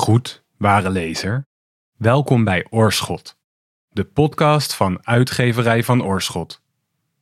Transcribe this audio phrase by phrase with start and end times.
[0.00, 1.46] Gegroet, ware lezer.
[1.96, 3.38] Welkom bij Oorschot,
[3.88, 6.62] de podcast van uitgeverij van Oorschot.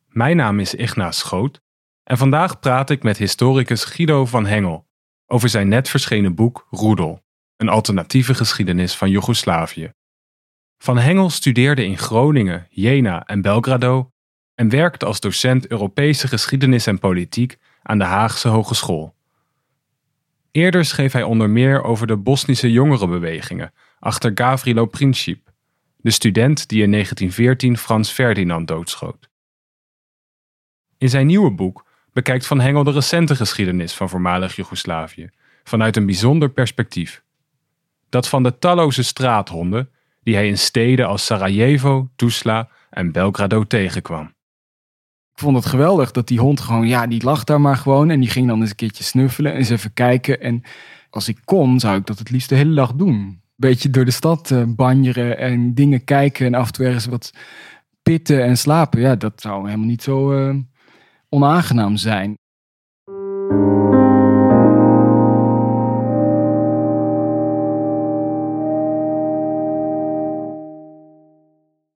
[0.09, 1.61] Mijn naam is Ignaas Schoot
[2.05, 4.87] en vandaag praat ik met historicus Guido van Hengel
[5.27, 7.23] over zijn net verschenen boek Roedel,
[7.57, 9.93] een alternatieve geschiedenis van Joegoslavië.
[10.79, 14.11] Van Hengel studeerde in Groningen, Jena en Belgrado
[14.55, 19.17] en werkte als docent Europese geschiedenis en politiek aan de Haagse Hogeschool.
[20.51, 25.51] Eerder schreef hij onder meer over de Bosnische jongerenbewegingen achter Gavrilo Princip,
[25.97, 29.29] de student die in 1914 Frans Ferdinand doodschoot.
[30.99, 35.31] In zijn nieuwe boek bekijkt Van Hengel de recente geschiedenis van voormalig Joegoslavië
[35.65, 37.23] vanuit een bijzonder perspectief.
[38.09, 39.91] Dat van de talloze straathonden
[40.23, 44.37] die hij in steden als Sarajevo, Tuzla en Belgrado tegenkwam.
[45.39, 48.11] Ik vond het geweldig dat die hond gewoon, ja, die lag daar maar gewoon.
[48.11, 50.41] En die ging dan eens een keertje snuffelen en eens even kijken.
[50.41, 50.63] En
[51.11, 53.41] als ik kon, zou ik dat het liefst de hele dag doen.
[53.57, 57.33] Beetje door de stad uh, banjeren en dingen kijken en af en toe ergens wat
[58.03, 59.01] pitten en slapen.
[59.01, 60.55] Ja, dat zou helemaal niet zo uh,
[61.29, 62.35] onaangenaam zijn.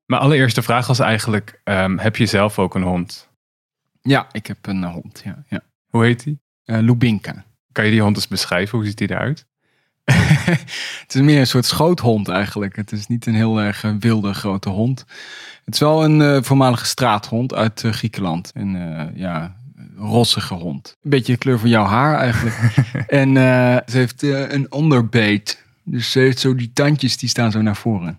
[0.07, 3.31] Mijn allereerste vraag was eigenlijk: um, heb je zelf ook een hond?
[4.03, 5.21] Ja, ik heb een uh, hond.
[5.25, 5.61] Ja, ja.
[5.87, 6.41] Hoe heet die?
[6.65, 7.45] Uh, Lubinka.
[7.73, 8.79] Kan je die hond eens beschrijven?
[8.79, 9.47] Hoe ziet die eruit?
[11.03, 12.77] het is meer een soort schoothond eigenlijk.
[12.77, 15.05] Het is niet een heel erg uh, wilde grote hond.
[15.65, 18.51] Het is wel een uh, voormalige straathond uit uh, Griekenland.
[18.55, 19.57] Een ja,
[19.97, 20.97] rossige hond.
[21.03, 22.57] Een beetje de kleur van jouw haar eigenlijk.
[23.23, 23.35] en
[23.87, 25.65] ze heeft een onderbeet.
[25.85, 28.19] Dus ze heeft zo die tandjes die staan zo naar voren.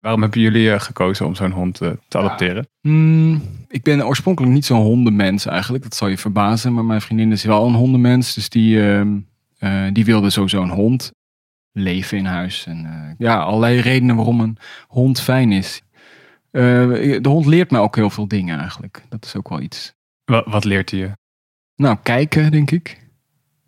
[0.00, 2.68] Waarom hebben jullie gekozen om zo'n hond te adopteren?
[2.80, 2.90] Ja.
[2.90, 5.82] Mm, ik ben oorspronkelijk niet zo'n hondenmens eigenlijk.
[5.82, 6.74] Dat zal je verbazen.
[6.74, 8.34] Maar mijn vriendin is wel een hondenmens.
[8.34, 11.12] Dus die, uh, die wilde sowieso een hond.
[11.72, 12.66] Leven in huis.
[12.66, 14.56] En uh, ja, allerlei redenen waarom een
[14.88, 15.82] hond fijn is.
[16.50, 19.02] De hond leert mij ook heel veel dingen eigenlijk.
[19.08, 19.94] Dat is ook wel iets.
[20.24, 21.10] Wat, wat leert hij je?
[21.76, 23.08] Nou, kijken denk ik.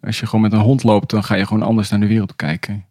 [0.01, 2.37] Als je gewoon met een hond loopt, dan ga je gewoon anders naar de wereld
[2.37, 2.87] kijken.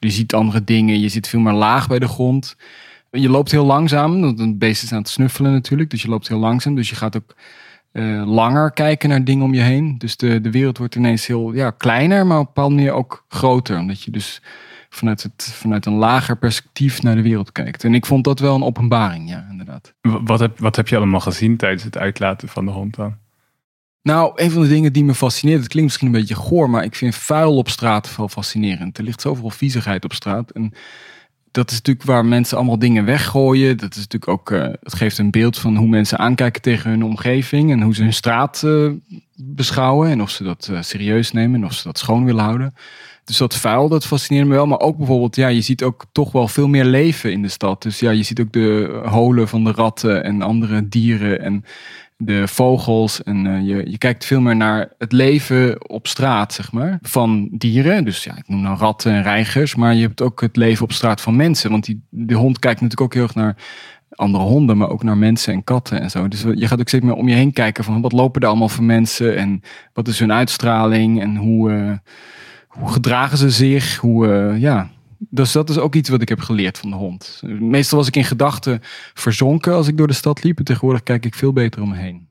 [0.00, 2.56] Je ziet andere dingen, je zit veel meer laag bij de grond.
[3.10, 5.90] Je loopt heel langzaam, want een beest is aan het snuffelen natuurlijk.
[5.90, 7.34] Dus je loopt heel langzaam, dus je gaat ook
[7.92, 9.98] uh, langer kijken naar dingen om je heen.
[9.98, 13.24] Dus de, de wereld wordt ineens heel ja, kleiner, maar op een bepaalde manier ook
[13.28, 13.78] groter.
[13.78, 14.42] Omdat je dus
[14.88, 17.84] vanuit, het, vanuit een lager perspectief naar de wereld kijkt.
[17.84, 19.94] En ik vond dat wel een openbaring, ja, inderdaad.
[20.00, 23.16] Wat heb, wat heb je allemaal gezien tijdens het uitlaten van de hond dan?
[24.02, 26.84] Nou, een van de dingen die me fascineert, het klinkt misschien een beetje goor, maar
[26.84, 28.98] ik vind vuil op straat wel fascinerend.
[28.98, 30.50] Er ligt zoveel viezigheid op straat.
[30.50, 30.72] En
[31.50, 33.76] dat is natuurlijk waar mensen allemaal dingen weggooien.
[33.76, 37.04] Dat is natuurlijk ook, uh, het geeft een beeld van hoe mensen aankijken tegen hun
[37.04, 38.90] omgeving en hoe ze hun straat uh,
[39.36, 42.74] beschouwen en of ze dat uh, serieus nemen en of ze dat schoon willen houden.
[43.24, 44.66] Dus dat vuil, dat fascineert me wel.
[44.66, 47.82] Maar ook bijvoorbeeld, ja, je ziet ook toch wel veel meer leven in de stad.
[47.82, 51.64] Dus ja, je ziet ook de holen van de ratten en andere dieren en
[52.22, 53.22] de vogels.
[53.22, 57.48] En uh, je, je kijkt veel meer naar het leven op straat, zeg maar, van
[57.52, 58.04] dieren.
[58.04, 59.74] Dus ja, ik noem nou ratten en reigers.
[59.74, 61.70] Maar je hebt ook het leven op straat van mensen.
[61.70, 63.56] Want die, de hond kijkt natuurlijk ook heel erg naar
[64.10, 66.28] andere honden, maar ook naar mensen en katten en zo.
[66.28, 68.68] Dus je gaat ook steeds meer om je heen kijken van wat lopen er allemaal
[68.68, 71.92] voor mensen en wat is hun uitstraling en hoe, uh,
[72.68, 74.90] hoe gedragen ze zich, hoe, uh, ja,
[75.28, 77.40] dus dat is ook iets wat ik heb geleerd van de hond.
[77.44, 78.80] Meestal was ik in gedachten
[79.14, 80.58] verzonken als ik door de stad liep.
[80.58, 82.28] En tegenwoordig kijk ik veel beter om me heen.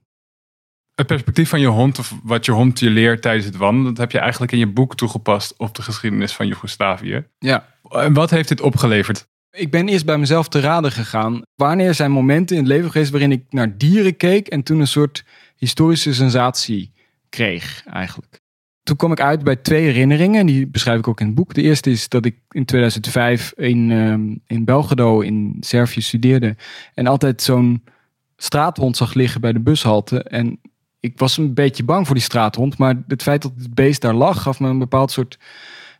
[0.95, 3.97] Het perspectief van je hond, of wat je hond je leert tijdens het wandelen, dat
[3.97, 7.25] heb je eigenlijk in je boek toegepast op de geschiedenis van Joegoslavië.
[7.39, 7.65] Ja.
[7.89, 9.27] En wat heeft dit opgeleverd?
[9.51, 11.41] Ik ben eerst bij mezelf te raden gegaan.
[11.55, 14.87] Wanneer zijn momenten in het leven geweest waarin ik naar dieren keek en toen een
[14.87, 15.25] soort
[15.55, 16.93] historische sensatie
[17.29, 18.41] kreeg, eigenlijk?
[18.89, 20.45] Toen kwam ik uit bij twee herinneringen.
[20.45, 21.53] Die beschrijf ik ook in het boek.
[21.53, 26.55] De eerste is dat ik in 2005 in, um, in Belgrado in Servië studeerde.
[26.93, 27.83] En altijd zo'n
[28.37, 30.23] straathond zag liggen bij de bushalte.
[30.23, 30.59] En
[30.99, 32.77] ik was een beetje bang voor die straathond.
[32.77, 35.39] Maar het feit dat het beest daar lag, gaf me een bepaald soort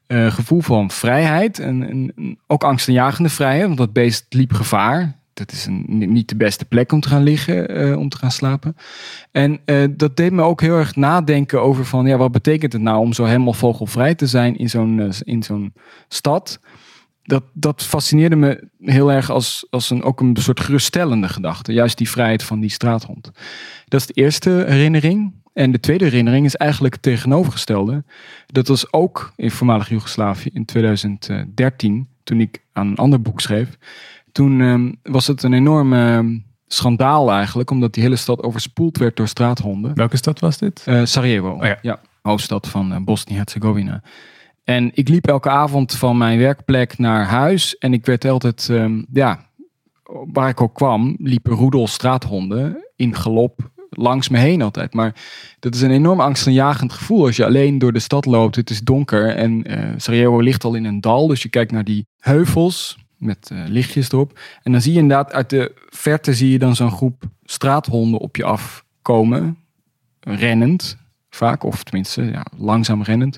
[0.07, 1.59] uh, gevoel van vrijheid.
[1.59, 3.65] En, en ook angstaanjagende vrijheid.
[3.65, 7.23] Want dat beest liep gevaar dat is een, niet de beste plek om te gaan
[7.23, 8.75] liggen, uh, om te gaan slapen.
[9.31, 12.81] En uh, dat deed me ook heel erg nadenken over van, ja, wat betekent het
[12.81, 15.73] nou om zo helemaal vogelvrij te zijn in zo'n uh, in zo'n
[16.07, 16.59] stad?
[17.23, 21.73] Dat, dat fascineerde me heel erg als, als een, ook een soort geruststellende gedachte.
[21.73, 23.31] Juist die vrijheid van die straathond.
[23.87, 25.33] Dat is de eerste herinnering.
[25.53, 28.03] En de tweede herinnering is eigenlijk het tegenovergestelde.
[28.45, 33.77] Dat was ook in voormalig Joegoslavië in 2013, toen ik aan een ander boek schreef.
[34.31, 39.15] Toen um, was het een enorm um, schandaal eigenlijk, omdat die hele stad overspoeld werd
[39.15, 39.95] door straathonden.
[39.95, 40.85] Welke stad was dit?
[40.87, 41.77] Uh, Sarajevo, oh, ja.
[41.81, 41.99] ja.
[42.21, 44.01] hoofdstad van uh, Bosnië-Herzegovina.
[44.63, 47.77] En ik liep elke avond van mijn werkplek naar huis.
[47.77, 49.45] En ik werd altijd, ehm, ja,
[50.31, 54.93] waar ik ook kwam, liepen roedel straathonden in galop langs me heen altijd.
[54.93, 55.15] Maar
[55.59, 58.55] dat is een enorm angstaanjagend gevoel als je alleen door de stad loopt.
[58.55, 61.27] Het is donker en uh, Sarajevo ligt al in een dal.
[61.27, 64.39] Dus je kijkt naar die heuvels met uh, lichtjes erop.
[64.63, 68.35] En dan zie je inderdaad uit de verte zie je dan zo'n groep straathonden op
[68.35, 69.57] je afkomen.
[70.19, 70.97] Rennend
[71.29, 73.37] vaak, of tenminste ja, langzaam rennend.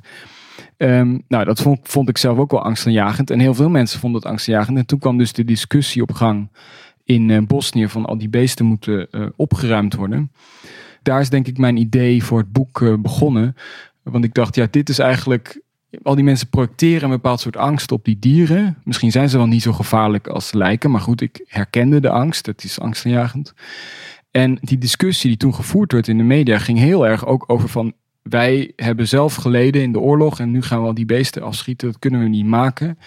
[0.77, 3.29] Um, nou, dat vond, ik zelf ook wel angstaanjagend.
[3.29, 4.77] En heel veel mensen vonden het angstaanjagend.
[4.77, 6.49] En toen kwam dus de discussie op gang
[7.03, 10.31] in uh, Bosnië van al die beesten moeten uh, opgeruimd worden.
[11.01, 13.55] Daar is denk ik mijn idee voor het boek begonnen.
[14.03, 15.61] Want ik dacht, ja, dit is eigenlijk.
[16.03, 18.77] Al die mensen projecteren een bepaald soort angst op die dieren.
[18.83, 20.91] Misschien zijn ze wel niet zo gevaarlijk als lijken.
[20.91, 22.45] Maar goed, ik herkende de angst.
[22.45, 23.53] Het is angstaanjagend.
[24.31, 27.69] En die discussie die toen gevoerd werd in de media ging heel erg ook over
[27.69, 31.41] van wij hebben zelf geleden in de oorlog en nu gaan we al die beesten
[31.41, 31.87] afschieten.
[31.87, 32.97] Dat kunnen we niet maken.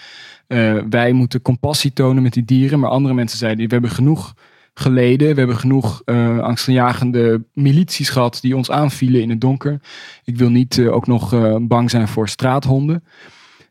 [0.47, 2.79] Uh, wij moeten compassie tonen met die dieren.
[2.79, 4.33] Maar andere mensen zeiden, we hebben genoeg
[4.79, 5.33] geleden.
[5.33, 9.79] We hebben genoeg uh, milities gehad die ons aanvielen in het donker.
[10.23, 13.03] Ik wil niet uh, ook nog bang zijn voor straathonden.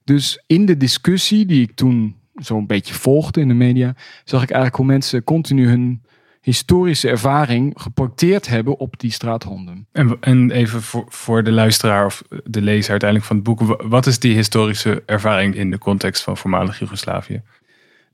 [0.05, 4.51] Dus in de discussie die ik toen zo'n beetje volgde in de media, zag ik
[4.51, 6.03] eigenlijk hoe mensen continu hun
[6.41, 9.87] historische ervaring geporteerd hebben op die straathonden.
[9.93, 14.06] En, en even voor, voor de luisteraar of de lezer uiteindelijk van het boek, wat
[14.06, 17.43] is die historische ervaring in de context van voormalig Joegoslavië?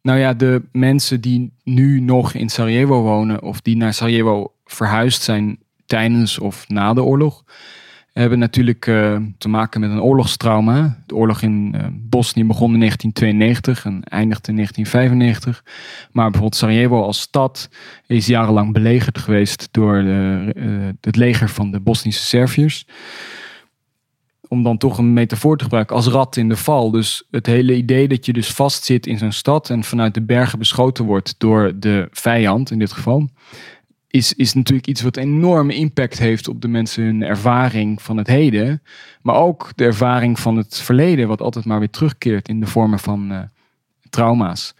[0.02, 5.22] Nou ja, de mensen die nu nog in Sarajevo wonen of die naar Sarajevo verhuisd
[5.22, 7.44] zijn tijdens of na de oorlog,
[8.12, 11.02] hebben natuurlijk uh, te maken met een oorlogstrauma.
[11.06, 15.64] De oorlog in uh, Bosnië begon in 1992 en eindigde in 1995.
[16.12, 17.68] Maar bijvoorbeeld Sarajevo als stad
[18.06, 22.86] is jarenlang belegerd geweest door de, uh, het leger van de Bosnische Serviërs.
[24.52, 26.90] Om dan toch een metafoor te gebruiken als rat in de val.
[26.90, 30.58] Dus het hele idee dat je dus vastzit in zo'n stad en vanuit de bergen
[30.58, 33.28] beschoten wordt door de vijand in dit geval
[34.10, 38.26] is, is natuurlijk iets wat enorme impact heeft op de mensen hun ervaring van het
[38.26, 38.82] heden.
[39.22, 42.98] Maar ook de ervaring van het verleden, wat altijd maar weer terugkeert in de vormen
[42.98, 43.38] van uh,
[44.10, 44.74] trauma's.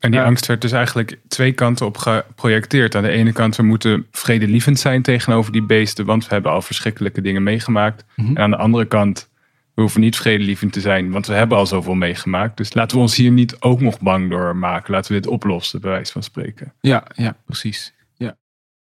[0.00, 2.94] En die angst werd dus eigenlijk twee kanten op geprojecteerd.
[2.94, 6.62] Aan de ene kant, we moeten vredelievend zijn tegenover die beesten, want we hebben al
[6.62, 8.04] verschrikkelijke dingen meegemaakt.
[8.16, 8.36] Mm -hmm.
[8.36, 9.30] En aan de andere kant,
[9.74, 12.56] we hoeven niet vredelievend te zijn, want we hebben al zoveel meegemaakt.
[12.56, 14.92] Dus laten we ons hier niet ook nog bang door maken.
[14.92, 16.72] Laten we dit oplossen, bij wijze van spreken.
[16.80, 17.92] Ja, ja, precies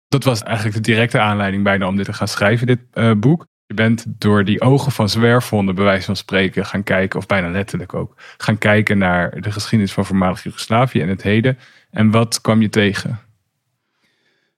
[0.07, 3.47] dat was eigenlijk de directe aanleiding bijna om dit te gaan schrijven, dit uh, boek.
[3.67, 7.50] Je bent door die ogen van zwerfhonden, bij wijze van spreken, gaan kijken, of bijna
[7.50, 11.57] letterlijk ook, gaan kijken naar de geschiedenis van voormalig Joegoslavië en het heden.
[11.91, 13.19] En wat kwam je tegen?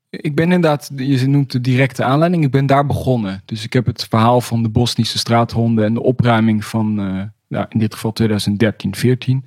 [0.10, 3.42] Ik ben inderdaad, je noemt de directe aanleiding, ik ben daar begonnen.
[3.46, 7.66] Dus ik heb het verhaal van de Bosnische straathonden en de opruiming van uh, nou,
[7.70, 9.46] in dit geval 2013, 14,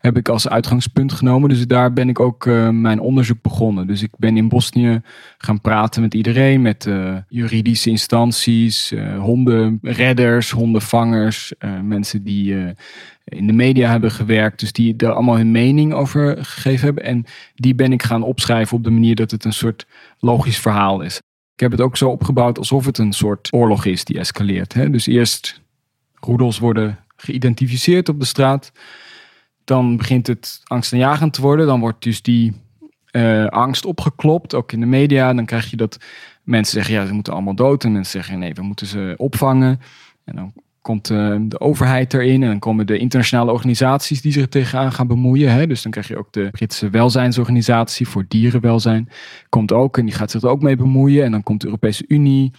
[0.00, 1.48] heb ik als uitgangspunt genomen.
[1.48, 3.86] Dus daar ben ik ook uh, mijn onderzoek begonnen.
[3.86, 5.00] Dus ik ben in Bosnië
[5.38, 11.52] gaan praten met iedereen, met uh, juridische instanties, uh, hondenredders, hondenvangers,
[11.82, 12.74] mensen die
[13.24, 17.04] in de media hebben gewerkt, dus die er allemaal hun mening over gegeven hebben.
[17.04, 19.86] En die ben ik gaan opschrijven op de manier dat het een soort
[20.18, 21.16] logisch verhaal is.
[21.54, 24.72] Ik heb het ook zo opgebouwd alsof het een soort oorlog is die escaleert.
[24.72, 24.90] Hè?
[24.90, 25.60] Dus eerst
[26.20, 28.72] roedels worden geïdentificeerd op de straat.
[29.64, 31.66] Dan begint het angstaanjagend te worden.
[31.66, 32.52] Dan wordt dus die
[33.12, 35.34] uh, angst opgeklopt, ook in de media.
[35.34, 35.98] Dan krijg je dat
[36.42, 37.84] mensen zeggen, ja, ze moeten allemaal dood.
[37.84, 39.80] En mensen zeggen, nee, we moeten ze opvangen.
[40.24, 44.48] En dan komt uh, de overheid erin en dan komen de internationale organisaties die zich
[44.48, 45.52] tegenaan gaan bemoeien.
[45.52, 45.66] Hè?
[45.66, 49.08] Dus dan krijg je ook de Britse welzijnsorganisatie voor dierenwelzijn.
[49.48, 51.24] Komt ook en die gaat zich er ook mee bemoeien.
[51.24, 52.50] En dan komt de Europese Unie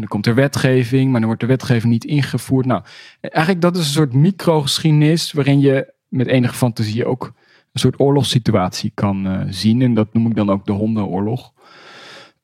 [0.00, 2.66] dan komt er wetgeving, maar dan wordt de wetgeving niet ingevoerd.
[2.66, 2.82] Nou,
[3.20, 7.32] eigenlijk dat is een soort microgeschiedenis waarin je met enige fantasie ook
[7.72, 9.82] een soort oorlogssituatie kan uh, zien.
[9.82, 11.52] En dat noem ik dan ook de hondenoorlog.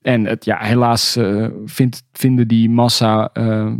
[0.03, 1.49] En het, ja, helaas uh,
[2.13, 3.73] vinden die massa uh,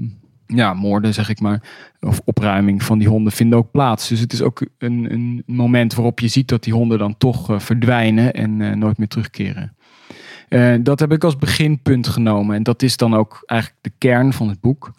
[0.47, 1.63] ja, moorden, zeg ik maar,
[2.01, 4.09] of opruiming van die honden vinden ook plaats.
[4.09, 7.63] Dus het is ook een, een moment waarop je ziet dat die honden dan toch
[7.63, 9.76] verdwijnen en nooit meer terugkeren.
[10.49, 12.57] Uh, dat heb ik als beginpunt genomen.
[12.57, 14.93] En dat is dan ook eigenlijk de kern van het boek.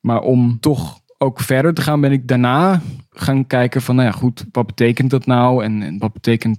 [0.00, 2.80] Maar om toch ook verder te gaan, ben ik daarna
[3.10, 5.64] gaan kijken van, nou ja, goed, wat betekent dat nou?
[5.64, 6.58] En, wat betekent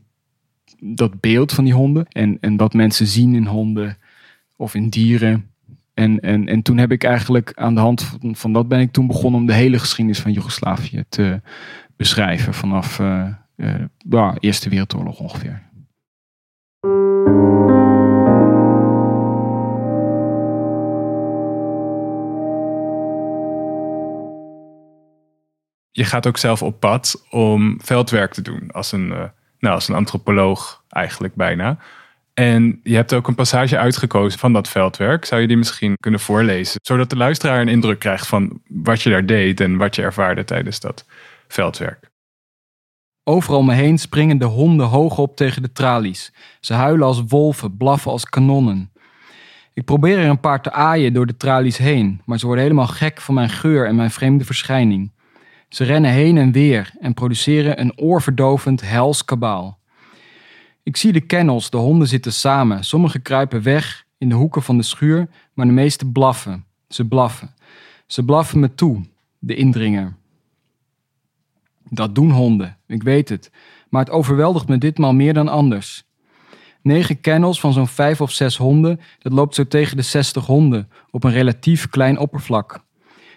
[0.79, 2.05] dat beeld van die honden?
[2.07, 3.97] En, en wat mensen zien in honden
[4.55, 5.49] of in dieren.
[5.93, 9.07] En, en, en toen heb ik eigenlijk aan de hand van, dat ben ik toen
[9.07, 11.41] begonnen om de hele geschiedenis van Joegoslavië te
[11.95, 12.53] beschrijven.
[12.53, 15.67] Vanaf uh, uh, de Eerste Wereldoorlog ongeveer.
[25.99, 28.71] Je gaat ook zelf op pad om veldwerk te doen.
[28.71, 29.23] Als een, uh,
[29.59, 31.77] nou, als een antropoloog eigenlijk bijna.
[32.33, 35.25] En je hebt ook een passage uitgekozen van dat veldwerk.
[35.25, 36.79] Zou je die misschien kunnen voorlezen?
[36.83, 40.43] Zodat de luisteraar een indruk krijgt van wat je daar deed en wat je ervaarde
[40.43, 41.05] tijdens dat
[41.47, 42.09] veldwerk.
[43.23, 46.33] Overal me heen springen de honden hoog op tegen de tralies.
[46.59, 48.91] Ze huilen als wolven, blaffen als kanonnen.
[49.73, 52.87] Ik probeer er een paar te aaien door de tralies heen, maar ze worden helemaal
[52.87, 55.11] gek van mijn geur en mijn vreemde verschijning.
[55.69, 59.79] Ze rennen heen en weer en produceren een oorverdovend hels kabaal.
[60.83, 62.83] Ik zie de kennels, de honden zitten samen.
[62.83, 66.65] Sommige kruipen weg in de hoeken van de schuur, maar de meeste blaffen.
[66.87, 67.53] Ze blaffen.
[68.07, 69.05] Ze blaffen me toe,
[69.39, 70.15] de indringer.
[71.89, 73.51] Dat doen honden, ik weet het.
[73.89, 76.03] Maar het overweldigt me ditmaal meer dan anders.
[76.81, 80.89] Negen kennels van zo'n vijf of zes honden, dat loopt zo tegen de zestig honden
[81.11, 82.83] op een relatief klein oppervlak.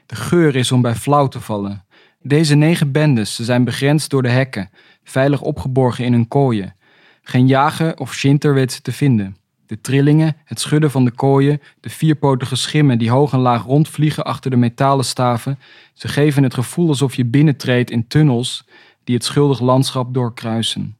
[0.06, 1.84] De geur is om bij flauw te vallen.
[2.22, 4.70] Deze negen bendes, ze zijn begrensd door de hekken,
[5.04, 6.74] veilig opgeborgen in hun kooien.
[7.22, 9.36] Geen jager of shinter weet ze te vinden.
[9.66, 14.24] De trillingen, het schudden van de kooien, de vierpotige schimmen die hoog en laag rondvliegen
[14.24, 15.58] achter de metalen staven,
[15.92, 18.64] ze geven het gevoel alsof je binnentreedt in tunnels
[19.04, 20.96] die het schuldig landschap doorkruisen.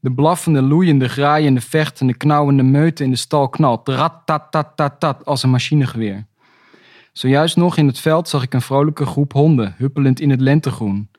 [0.00, 5.00] De blaffende, loeiende, graaiende, vechtende, knauwende meute in de stal knalt, rat tat tat tat
[5.00, 6.26] tat als een machinegeweer.
[7.18, 11.10] Zojuist nog in het veld zag ik een vrolijke groep honden, huppelend in het lentegroen.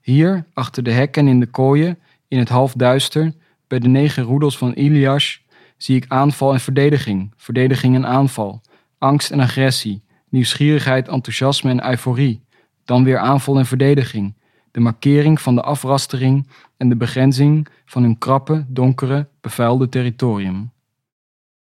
[0.00, 1.98] Hier, achter de hekken in de kooien,
[2.28, 3.32] in het halfduister,
[3.66, 5.42] bij de negen roedels van Ilias,
[5.76, 8.60] zie ik aanval en verdediging, verdediging en aanval,
[8.98, 12.44] angst en agressie, nieuwsgierigheid, enthousiasme en euforie,
[12.84, 14.34] dan weer aanval en verdediging,
[14.70, 20.70] de markering van de afrastering en de begrenzing van hun krappe, donkere, bevuilde territorium.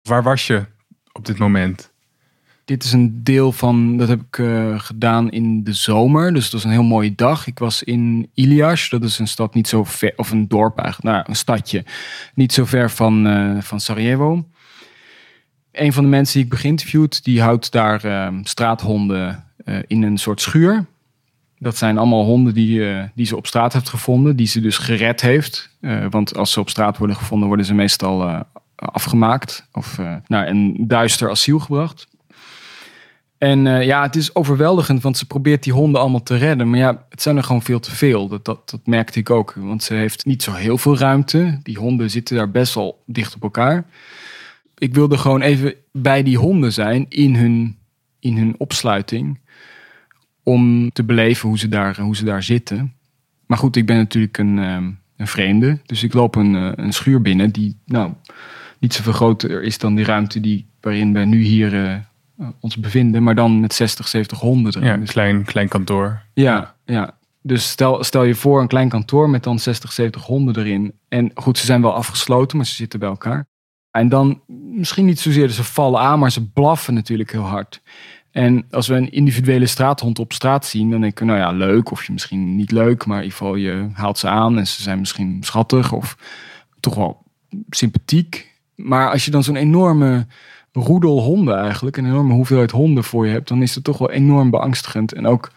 [0.02, 0.66] Waar was je
[1.12, 1.91] op dit moment?
[2.66, 6.34] Dit is een deel van, dat heb ik uh, gedaan in de zomer.
[6.34, 7.48] Dus dat was een heel mooie dag.
[7.48, 11.16] Ik was in Ilias, dat is een stad niet zo ver, of een dorp eigenlijk,
[11.16, 11.86] nou, een stadje,
[12.34, 14.46] niet zo ver van, uh, van Sarajevo.
[15.72, 19.46] Een van de mensen die ik begeïnterviewd, die houdt daar uh, straathonden
[19.88, 20.86] in een soort schuur.
[21.58, 22.84] Dat zijn allemaal honden die,
[23.16, 25.78] die ze op straat heeft gevonden, die ze dus gered heeft.
[26.10, 31.30] want als ze op straat worden gevonden, worden ze meestal afgemaakt of naar een duister
[31.30, 32.08] asiel gebracht.
[33.42, 36.70] En uh, ja, het is overweldigend, want ze probeert die honden allemaal te redden.
[36.70, 38.28] Maar ja, het zijn er gewoon veel te veel.
[38.28, 39.54] Dat, dat, dat merkte ik ook.
[39.58, 41.60] Want ze heeft niet zo heel veel ruimte.
[41.64, 43.86] Die honden zitten daar best wel dicht op elkaar.
[44.78, 47.78] Ik wilde gewoon even bij die honden zijn in hun,
[48.20, 49.40] in hun opsluiting.
[50.44, 52.94] Om te beleven hoe ze daar, hoe ze daar zitten.
[53.46, 55.80] Maar goed, ik ben natuurlijk een, um, een vreemde.
[55.86, 58.12] Dus ik loop een, uh, een schuur binnen die nou,
[58.80, 62.10] niet zoveel groter is dan die ruimte die, waarin we nu hier...
[62.42, 64.88] Eh, ons bevinden, maar dan met 60, 70 honden erin.
[64.88, 66.22] Ja, een klein, klein kantoor.
[66.34, 67.18] Ja, ja.
[67.42, 70.94] Dus stel, stel je voor een klein kantoor met dan 60, 70 honden erin.
[71.10, 73.46] En goed, ze zijn wel afgesloten, maar ze zitten bij elkaar.
[73.92, 77.82] En dan misschien niet zozeer ze vallen aan, maar ze blaffen natuurlijk heel hard.
[78.32, 81.92] En als we een individuele straathond op straat zien, dan denken we, nou ja, leuk.
[81.92, 84.82] Of je misschien niet leuk, maar in ieder geval je haalt ze aan en ze
[84.82, 86.18] zijn misschien schattig of
[86.80, 87.24] toch wel
[87.70, 88.60] sympathiek.
[88.76, 90.28] Maar als je dan zo'n enorme
[90.72, 94.12] roedel honden eigenlijk, een enorme hoeveelheid honden voor je hebt, dan is het toch wel
[94.12, 95.14] enorm beangstigend.
[95.14, 95.52] En ook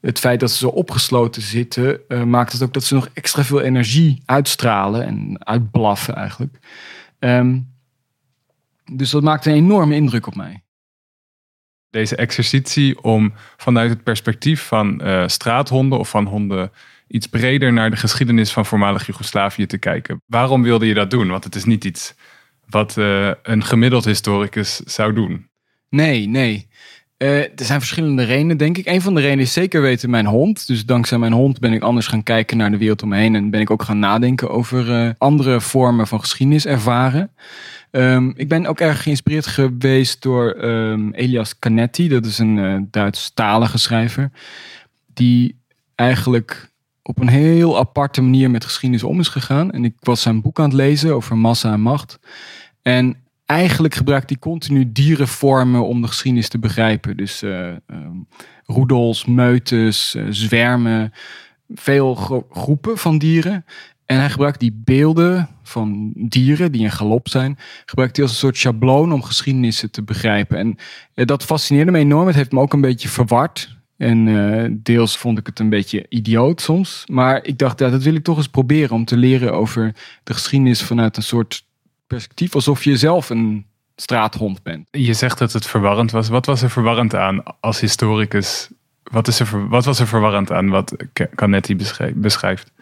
[0.00, 3.44] het feit dat ze zo opgesloten zitten, uh, maakt het ook dat ze nog extra
[3.44, 6.58] veel energie uitstralen en uitblaffen eigenlijk.
[7.18, 7.70] Um,
[8.92, 10.62] dus dat maakt een enorme indruk op mij.
[11.90, 16.72] Deze exercitie om vanuit het perspectief van uh, straathonden of van honden
[17.06, 20.22] iets breder naar de geschiedenis van voormalig Joegoslavië te kijken.
[20.26, 21.28] Waarom wilde je dat doen?
[21.28, 22.14] Want het is niet iets
[22.68, 25.50] wat uh, een gemiddeld historicus zou doen.
[25.88, 26.68] Nee, nee.
[27.18, 28.86] Uh, er zijn verschillende redenen, denk ik.
[28.86, 30.66] Een van de redenen is zeker weten mijn hond.
[30.66, 33.34] Dus dankzij mijn hond ben ik anders gaan kijken naar de wereld om me heen.
[33.34, 37.30] En ben ik ook gaan nadenken over uh, andere vormen van geschiedenis ervaren.
[37.90, 42.08] Um, ik ben ook erg geïnspireerd geweest door um, Elias Canetti.
[42.08, 44.30] Dat is een uh, Duits-talige schrijver.
[45.14, 45.60] Die
[45.94, 46.71] eigenlijk
[47.02, 49.70] op een heel aparte manier met geschiedenis om is gegaan.
[49.70, 52.18] En ik was zijn boek aan het lezen over massa en macht.
[52.82, 53.16] En
[53.46, 57.16] eigenlijk gebruikt hij continu dierenvormen om de geschiedenis te begrijpen.
[57.16, 58.26] Dus uh, um,
[58.64, 61.12] roedels, meutes, uh, zwermen,
[61.74, 63.64] veel gro groepen van dieren.
[64.06, 68.40] En hij gebruikt die beelden van dieren die in galop zijn, gebruikt hij als een
[68.40, 70.58] soort schabloon om geschiedenissen te begrijpen.
[70.58, 70.76] En
[71.14, 72.26] uh, dat fascineerde me enorm.
[72.26, 73.80] Het heeft me ook een beetje verward.
[74.02, 77.04] En uh, deels vond ik het een beetje idioot soms.
[77.06, 80.32] Maar ik dacht, ja, dat wil ik toch eens proberen om te leren over de
[80.32, 81.64] geschiedenis vanuit een soort
[82.06, 82.54] perspectief.
[82.54, 83.66] Alsof je zelf een
[83.96, 84.88] straathond bent.
[84.90, 86.28] Je zegt dat het verwarrend was.
[86.28, 88.68] Wat was er verwarrend aan als historicus
[89.02, 90.96] Wat, is er, wat was er verwarrend aan wat
[91.34, 91.76] Canetti
[92.14, 92.72] beschrijft?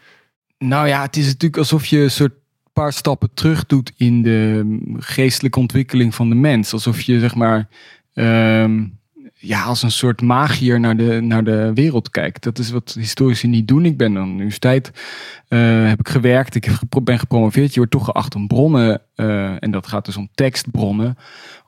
[0.58, 2.34] Nou ja, het is natuurlijk alsof je een soort
[2.72, 6.72] paar stappen terug doet in de geestelijke ontwikkeling van de mens.
[6.72, 7.68] Alsof je zeg maar
[8.14, 8.84] ehm,
[9.40, 12.42] ja, als een soort magier naar de, naar de wereld kijkt.
[12.42, 13.84] Dat is wat historici niet doen.
[13.84, 14.90] Ik ben aan de universiteit,
[15.48, 16.70] uh, heb ik gewerkt, ik
[17.02, 17.70] ben gepromoveerd.
[17.70, 21.16] Je wordt toch geacht om bronnen, uh, en dat gaat dus om tekstbronnen,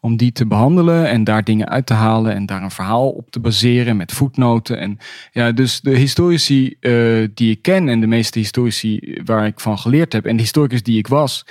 [0.00, 3.30] om die te behandelen en daar dingen uit te halen en daar een verhaal op
[3.30, 4.78] te baseren met voetnoten.
[4.78, 4.98] En
[5.32, 9.78] ja, dus de historici uh, die ik ken en de meeste historici waar ik van
[9.78, 11.46] geleerd heb en de historicus die ik was,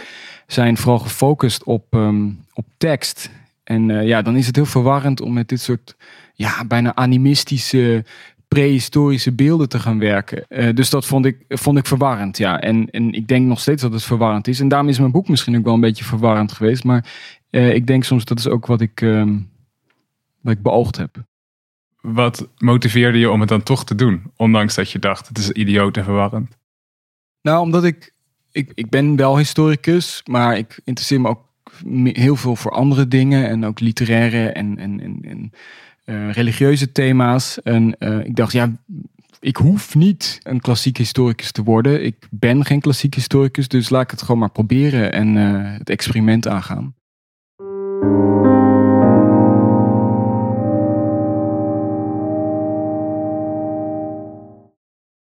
[0.48, 3.30] zijn vooral gefocust op, um, op tekst
[3.72, 5.96] en uh, ja, dan is het heel verwarrend om met dit soort
[6.34, 8.06] ja, bijna animistische
[8.48, 10.46] prehistorische beelden te gaan werken.
[10.50, 12.60] Uh, dus dat vond ik, vond ik verwarrend, ja.
[12.60, 14.60] En, en ik denk nog steeds dat het verwarrend is.
[14.60, 16.84] En daarom is mijn boek misschien ook wel een beetje verwarrend geweest.
[16.84, 17.06] Maar
[17.52, 19.38] uh, ik denk soms dat is ook wat ik, uh,
[20.42, 21.24] wat ik beoogd heb.
[22.02, 24.32] Wat motiveerde je om het dan toch te doen?
[24.36, 26.58] Ondanks dat je dacht, het is idioot en verwarrend.
[27.42, 28.14] Nou, omdat ik,
[28.52, 31.51] ik, ik ben wel historicus, maar ik interesseer me ook
[32.04, 33.50] heel veel voor andere dingen.
[33.50, 35.52] En ook literaire en, en, en,
[36.06, 37.62] uh, religieuze thema's.
[37.62, 38.72] En uh, ik dacht, ja,
[39.40, 42.06] ik hoef niet een klassiek historicus te worden.
[42.06, 45.90] Ik ben geen klassiek historicus, dus laat ik het gewoon maar proberen en uh, het
[45.90, 46.96] experiment aangaan.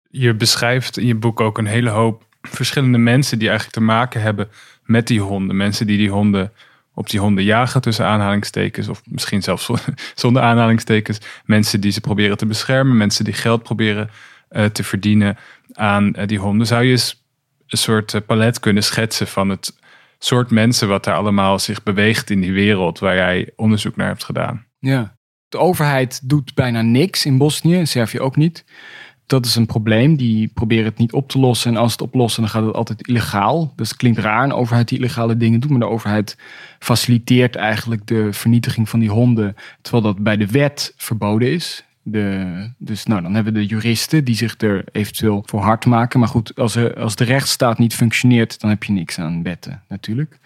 [0.10, 4.22] Je beschrijft in je boek ook een hele hoop verschillende mensen die eigenlijk te maken
[4.22, 4.50] hebben
[4.86, 5.58] met die honden.
[5.58, 6.52] Mensen die die honden
[6.94, 8.88] op die honden jagen tussen aanhalingstekens.
[8.88, 9.70] Of misschien zelfs
[10.16, 11.20] zonder aanhalingstekens.
[11.46, 12.98] Mensen die ze proberen te beschermen.
[12.98, 14.10] Mensen die geld proberen
[14.52, 15.38] uh, te verdienen
[15.74, 16.68] aan uh, die honden.
[16.68, 17.24] Zou je eens
[17.68, 19.78] een soort uh, palet kunnen schetsen van het
[20.20, 24.24] soort mensen wat daar allemaal zich beweegt in die wereld waar jij onderzoek naar hebt
[24.24, 24.66] gedaan?
[24.80, 25.16] Ja,
[25.50, 28.66] de overheid doet bijna niks in Bosnië, Servië ook niet
[29.34, 30.16] dat is een probleem.
[30.16, 31.72] Die proberen het niet op te lossen.
[31.72, 33.74] En als het oplossen, dan gaat het altijd illegaal.
[33.76, 35.70] Dus het klinkt raar, een overheid die illegale dingen doet.
[35.70, 36.38] Maar de overheid
[36.80, 39.56] faciliteert eigenlijk de vernietiging van die honden.
[39.82, 41.86] Terwijl dat bij de wet verboden is.
[42.02, 46.20] De, dus nou, dan hebben we de juristen die zich er eventueel voor hard maken.
[46.20, 50.40] Maar goed, als, als de rechtsstaat niet functioneert, dan heb je niks aan wetten natuurlijk.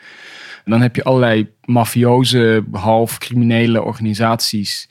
[0.66, 4.90] En dan heb je allerlei mafioze, half criminele organisaties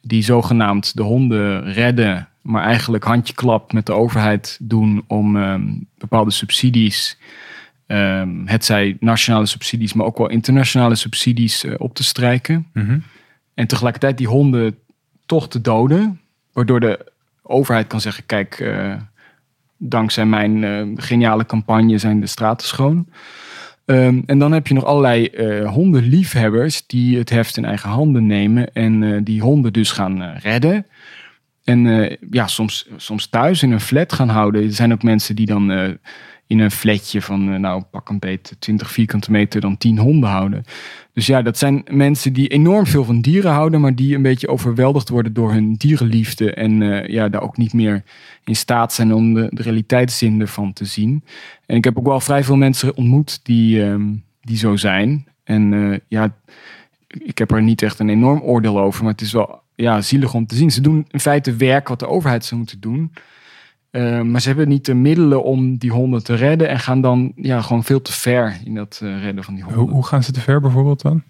[0.00, 6.30] die zogenaamd de honden redden maar eigenlijk handjeklap met de overheid doen om um, bepaalde
[6.30, 7.18] subsidies,
[7.86, 12.66] um, het zij nationale subsidies, maar ook wel internationale subsidies uh, op te strijken.
[12.72, 13.02] Mm -hmm.
[13.54, 14.78] En tegelijkertijd die honden
[15.26, 16.20] toch te doden,
[16.52, 18.94] waardoor de overheid kan zeggen: kijk, uh,
[19.76, 23.08] dankzij mijn uh, geniale campagne zijn de straten schoon.
[23.84, 28.26] Um, en dan heb je nog allerlei uh, hondenliefhebbers die het heft in eigen handen
[28.26, 30.86] nemen en uh, die honden dus gaan uh, redden.
[31.68, 34.62] En uh, ja, soms, soms thuis in een flat gaan houden.
[34.62, 35.88] Er zijn ook mensen die dan uh,
[36.46, 40.30] in een flatje van, uh, nou pak een beetje 20 vierkante meter, dan 10 honden
[40.30, 40.64] houden.
[41.12, 44.48] Dus ja, dat zijn mensen die enorm veel van dieren houden, maar die een beetje
[44.48, 46.54] overweldigd worden door hun dierenliefde.
[46.54, 46.80] En
[47.12, 48.02] ja, daar ook niet meer
[48.44, 51.24] in staat zijn om de, de realiteitszin ervan te zien.
[51.66, 55.26] En ik heb ook wel vrij veel mensen ontmoet die, um, die zo zijn.
[55.44, 56.34] En ja,
[57.06, 60.34] ik heb er niet echt een enorm oordeel over, maar het is wel ja, zielig
[60.34, 60.70] om te zien.
[60.70, 63.12] Ze doen in feite werk wat de overheid zou moeten doen.
[63.90, 67.32] Uh, maar ze hebben niet de middelen om die honden te redden en gaan dan
[67.36, 69.82] ja, gewoon veel te ver in dat uh, redden van die honden.
[69.82, 71.22] Hoe, hoe, gaan ze te ver bijvoorbeeld dan?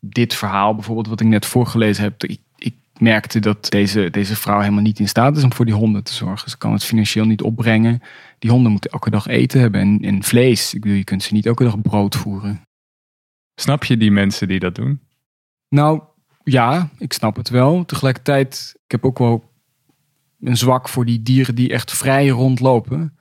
[0.00, 2.24] Dit verhaal bijvoorbeeld wat ik net voorgelezen heb.
[2.24, 5.74] Ik, ik merkte dat deze, deze vrouw helemaal niet in staat is om voor die
[5.74, 6.50] honden te zorgen.
[6.50, 8.02] Ze kan het financieel niet opbrengen.
[8.38, 10.74] Die honden moeten elke dag eten hebben en, en vlees.
[10.74, 12.60] Ik bedoel, je kunt ze niet elke dag brood voeren.
[13.54, 15.00] Snap je die mensen die dat doen?
[15.68, 16.02] Nou,
[16.44, 17.84] ja, ik snap het wel.
[17.84, 19.50] Tegelijkertijd, ik heb ook wel
[20.40, 23.16] een zwak voor die dieren die echt vrij rondlopen.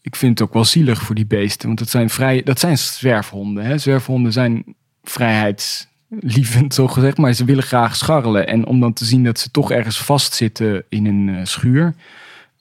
[0.00, 2.78] Ik vind het ook wel zielig voor die beesten, want dat zijn, vrij, dat zijn
[2.78, 3.64] zwerfhonden.
[3.64, 3.78] Hè?
[3.78, 8.46] Zwerfhonden zijn vrijheidslievend, zo gezegd, maar ze willen graag scharrelen.
[8.46, 11.94] En om dan te zien dat ze toch ergens vastzitten in een uh, schuur.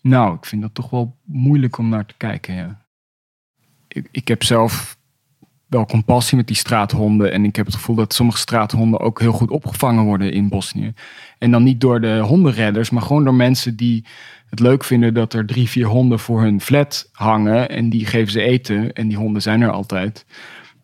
[0.01, 2.79] Nou, ik vind dat toch wel moeilijk om naar te kijken.
[3.87, 4.97] Ik, ik heb zelf
[5.73, 7.31] wel compassie met die straathonden.
[7.31, 10.93] En ik heb het gevoel dat sommige straathonden ook heel goed opgevangen worden in Bosnië.
[11.37, 14.05] En dan niet door de hondenredders, maar gewoon door mensen die
[14.49, 17.69] het leuk vinden dat er drie, vier honden voor hun flat hangen.
[17.69, 18.93] En die geven ze eten.
[18.93, 20.25] En die honden zijn er altijd.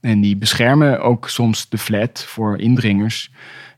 [0.02, 3.32] En die beschermen ook soms de flat voor indringers.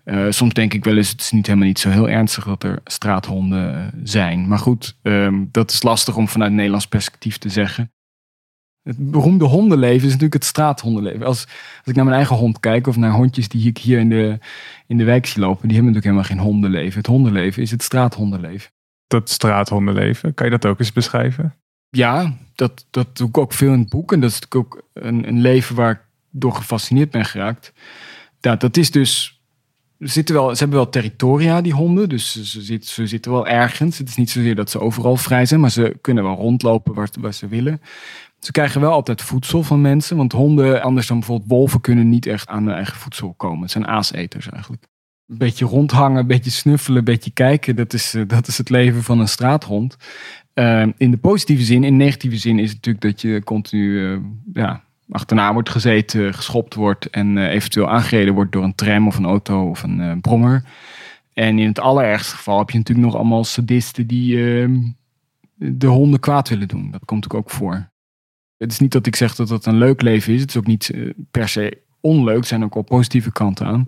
[0.06, 2.64] Uh, soms denk ik wel eens, het is niet helemaal niet zo heel ernstig dat
[2.64, 4.48] er straathonden zijn.
[4.48, 7.92] Maar goed, um, dat is lastig om vanuit Nederlands perspectief te zeggen.
[8.84, 11.26] Het beroemde hondenleven is natuurlijk het straathondenleven.
[11.26, 14.10] Als, als ik naar mijn eigen hond kijk, of naar hondjes die ik hier in
[14.10, 14.38] de,
[14.88, 16.98] in de wijk zie lopen, die hebben natuurlijk helemaal geen hondenleven.
[16.98, 18.72] Het hondenleven is het straathondenleven.
[19.08, 21.56] Dat straathondenleven, kan je dat ook eens beschrijven?
[21.90, 24.14] Ja, dat, dat doe ik ook veel in het boek.
[24.14, 27.74] En dat is natuurlijk ook een, een leven waar ik door gefascineerd ben geraakt.
[28.40, 29.42] Ja, dat is dus
[30.00, 32.10] zitten wel, ze hebben wel territoria, die honden.
[32.10, 33.98] Dus ze, zitten, ze zitten wel ergens.
[33.98, 37.10] Het is niet zozeer dat ze overal vrij zijn, maar ze kunnen wel rondlopen waar,
[37.20, 37.82] waar ze willen.
[38.42, 40.18] Ze krijgen wel altijd voedsel van mensen.
[40.18, 43.62] Want honden, anders dan bijvoorbeeld wolven, kunnen niet echt aan hun eigen voedsel komen.
[43.62, 44.88] Het zijn aaseters eigenlijk.
[45.28, 47.76] Een beetje rondhangen, een beetje snuffelen, een beetje kijken.
[47.76, 49.98] Dat is, eh, dat is het leven van een straathond.
[50.54, 51.84] Uh, in de positieve zin.
[51.84, 54.18] In de negatieve zin is het natuurlijk dat je continu uh,
[54.54, 59.18] ja, achterna wordt gezeten, geschopt wordt en uh, eventueel aangereden wordt door een tram of
[59.18, 60.64] een auto of een brommer.
[61.34, 64.80] En in het allerergste geval heb je natuurlijk nog allemaal sadisten die uh,
[65.56, 66.92] de honden kwaad willen doen.
[66.92, 67.91] Dat komt ook voor.
[68.62, 70.42] Het is niet dat ik zeg dat dat een leuk leven is.
[70.42, 70.92] Het is ook niet
[71.32, 72.38] per se onleuk.
[72.38, 73.88] Er zijn ook wel positieve kanten aan.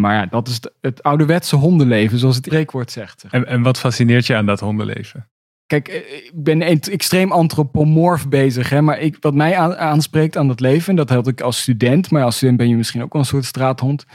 [0.00, 3.24] maar ja, dat is het, het ouderwetse hondenleven, zoals het reekwoord zegt.
[3.30, 5.28] En, en wat fascineert je aan dat hondenleven?
[5.66, 8.70] Kijk, ik ben extreem antropomorf bezig.
[8.70, 8.82] Hè?
[8.82, 12.10] Maar ik, wat mij aanspreekt aan dat leven, dat had ik als student.
[12.10, 14.06] Maar als student ben je misschien ook wel een soort straathond.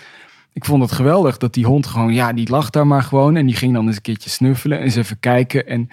[0.53, 3.35] Ik vond het geweldig dat die hond gewoon, ja, die lag daar maar gewoon.
[3.35, 5.67] En die ging dan eens een keertje snuffelen en eens even kijken.
[5.67, 5.89] En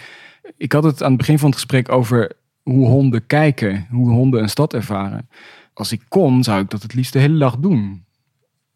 [0.56, 2.36] ik had het aan het begin van het gesprek over
[2.70, 3.86] hoe honden kijken.
[3.90, 5.28] Hoe honden een stad ervaren.
[5.72, 8.04] Als ik kon, zou ik dat het liefst de hele dag doen.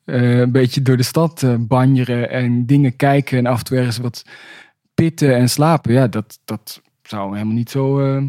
[0.04, 3.38] Uh, een beetje door de stad uh, banjeren en dingen kijken.
[3.38, 4.24] En af en toe ergens wat
[4.94, 8.22] pitten en slapen, ja, dat, dat zou helemaal niet zo uh,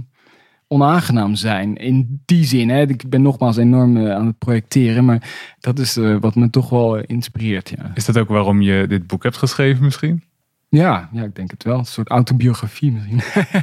[0.67, 1.78] onaangenaam zijn.
[1.78, 2.82] In die zin, hè.
[2.82, 6.97] ik ben nogmaals enorm uh, aan het projecteren, maar dat is wat me toch wel
[7.00, 7.69] inspireert.
[7.69, 7.91] Ja.
[7.93, 10.24] Is dat ook waarom je dit boek hebt geschreven misschien?
[10.69, 11.78] Ja, ja ik denk het wel.
[11.78, 13.21] Een soort autobiografie misschien.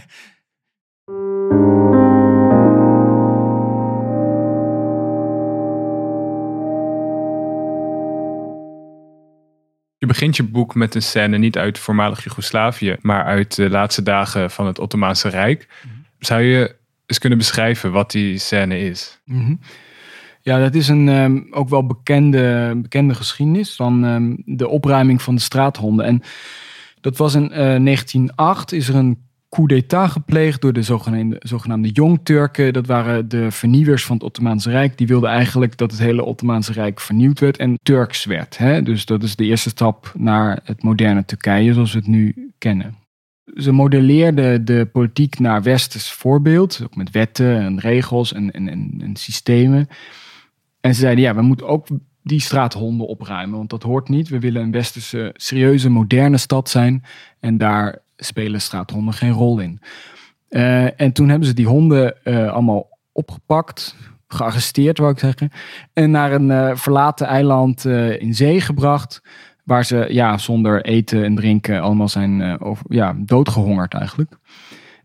[9.98, 14.02] Je begint je boek met een scène niet uit voormalig Joegoslavië, maar uit de laatste
[14.02, 15.68] dagen van het Ottomaanse Rijk.
[15.82, 15.94] Mhm.
[16.18, 19.20] Zou je eens kunnen beschrijven wat die scène is?
[19.24, 19.54] Mhm.
[20.42, 25.34] Ja, dat is een um, ook wel bekende, bekende geschiedenis van um, de opruiming van
[25.34, 26.06] de straathonden.
[26.06, 26.22] En
[27.00, 31.88] dat was in uh, 1908 is er een coup d'état gepleegd door de zogenaamde, zogenaamde
[31.88, 32.72] Jong-Turken.
[32.72, 34.98] Dat waren de vernieuwers van het Ottomaanse Rijk.
[34.98, 38.58] Die wilden eigenlijk dat het hele Ottomaanse Rijk vernieuwd werd en Turks werd.
[38.58, 38.82] Hè?
[38.82, 42.96] Dus dat is de eerste stap naar het moderne Turkije zoals we het nu kennen.
[43.54, 48.94] Ze modelleerden de politiek naar westers voorbeeld, ook met wetten en regels en, en, en,
[49.00, 49.88] en systemen.
[50.80, 51.87] En ze zeiden, ja, we moeten ook
[52.22, 54.28] die straathonden opruimen, want dat hoort niet.
[54.28, 57.04] We willen een westerse, serieuze, moderne stad zijn
[57.40, 59.81] en daar spelen straathonden geen rol in.
[60.50, 65.50] Uh, en toen hebben ze die honden uh, allemaal opgepakt, gearresteerd wou ik zeggen,
[65.92, 67.85] en naar een uh, verlaten eiland
[68.18, 69.22] in zee gebracht,
[69.64, 74.38] waar ze ja, zonder eten en drinken allemaal zijn over, ja, doodgehongerd eigenlijk.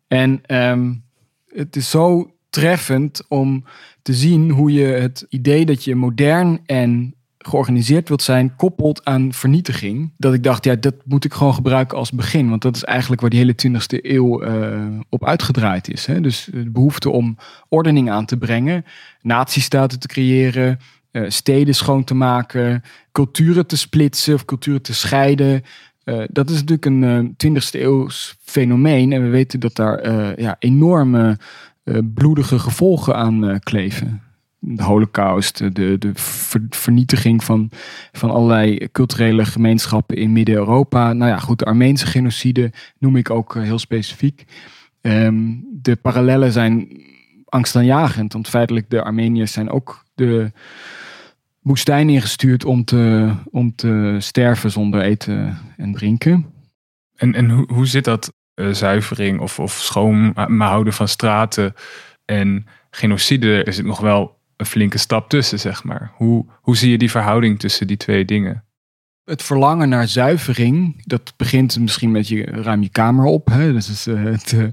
[0.07, 1.03] En um,
[1.47, 3.65] het is zo treffend om
[4.01, 7.15] te zien hoe je het idee dat je modern en
[7.47, 10.11] georganiseerd wilt zijn, koppelt aan vernietiging.
[10.17, 12.49] Dat ik dacht, ja, dat moet ik gewoon gebruiken als begin.
[12.49, 16.05] Want dat is eigenlijk waar die hele 20e eeuw uh, op uitgedraaid is.
[16.05, 16.21] Hè?
[16.21, 17.37] Dus de behoefte om
[17.69, 18.85] ordening aan te brengen,
[19.21, 20.79] nazistaten te creëren,
[21.11, 25.63] uh, steden schoon te maken, culturen te splitsen of culturen te scheiden.
[26.27, 29.11] Dat is natuurlijk een 20e eeuws fenomeen.
[29.11, 30.09] En we weten dat daar
[30.41, 31.37] ja, enorme
[32.13, 34.21] bloedige gevolgen aan kleven
[34.65, 36.11] de holocaust, de, de
[36.69, 37.69] vernietiging van,
[38.11, 41.13] van allerlei culturele gemeenschappen in Midden-Europa.
[41.13, 44.45] Nou ja, goed, de Armeense genocide noem ik ook eh, heel specifiek.
[45.01, 47.01] Um, de parallellen zijn
[47.45, 50.51] angstaanjagend, want feitelijk de Armeniërs zijn ook de
[51.61, 56.45] woestijn ingestuurd om te, om te sterven zonder eten en drinken.
[57.15, 61.73] En, en hoe, hoe zit dat, uh, zuivering of, of schoonhouden van straten
[62.25, 63.63] en genocide?
[63.63, 66.11] Er zit nog wel een flinke stap tussen, zeg maar.
[66.15, 68.63] Hoe, hoe zie je die verhouding tussen die twee dingen?
[69.23, 73.47] Het verlangen naar zuivering, dat begint misschien met je ruim je kamer op.
[73.47, 73.73] Hè?
[73.73, 74.67] Dat is uh, het uh,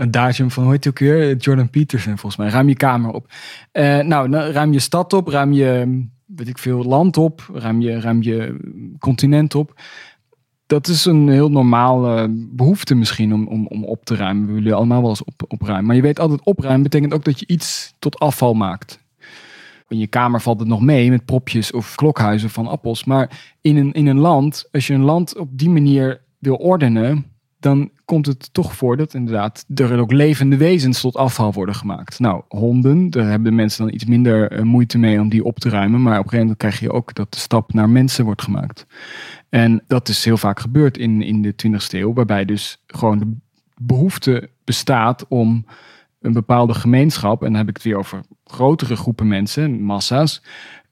[0.00, 1.36] adagium van, hoe het ook weer?
[1.36, 2.48] Jordan Peterson volgens mij.
[2.48, 3.32] Ruim je kamer op.
[3.72, 8.00] Uh, nou, ruim je stad op, ruim je, weet ik veel, land op, ruim je,
[8.00, 8.56] ruim je
[8.98, 9.80] continent op.
[10.68, 14.46] Dat is een heel normale behoefte misschien om, om, om op te ruimen.
[14.46, 15.86] We willen allemaal wel eens op, opruimen.
[15.86, 19.00] Maar je weet altijd opruimen betekent ook dat je iets tot afval maakt.
[19.88, 23.04] In je kamer valt het nog mee met propjes of klokhuizen van appels.
[23.04, 27.24] Maar in een, in een land, als je een land op die manier wil ordenen,
[27.60, 32.18] dan komt het toch voor dat inderdaad er ook levende wezens tot afval worden gemaakt.
[32.18, 35.58] Nou, honden, daar hebben de mensen dan iets minder eh, moeite mee om die op
[35.58, 36.02] te ruimen.
[36.02, 38.86] Maar op een gegeven moment krijg je ook dat de stap naar mensen wordt gemaakt.
[39.48, 43.36] En dat is heel vaak gebeurd in, in de 20e eeuw, waarbij dus gewoon de
[43.80, 45.64] behoefte bestaat om
[46.20, 50.42] een bepaalde gemeenschap, en dan heb ik het weer over grotere groepen mensen, massa's,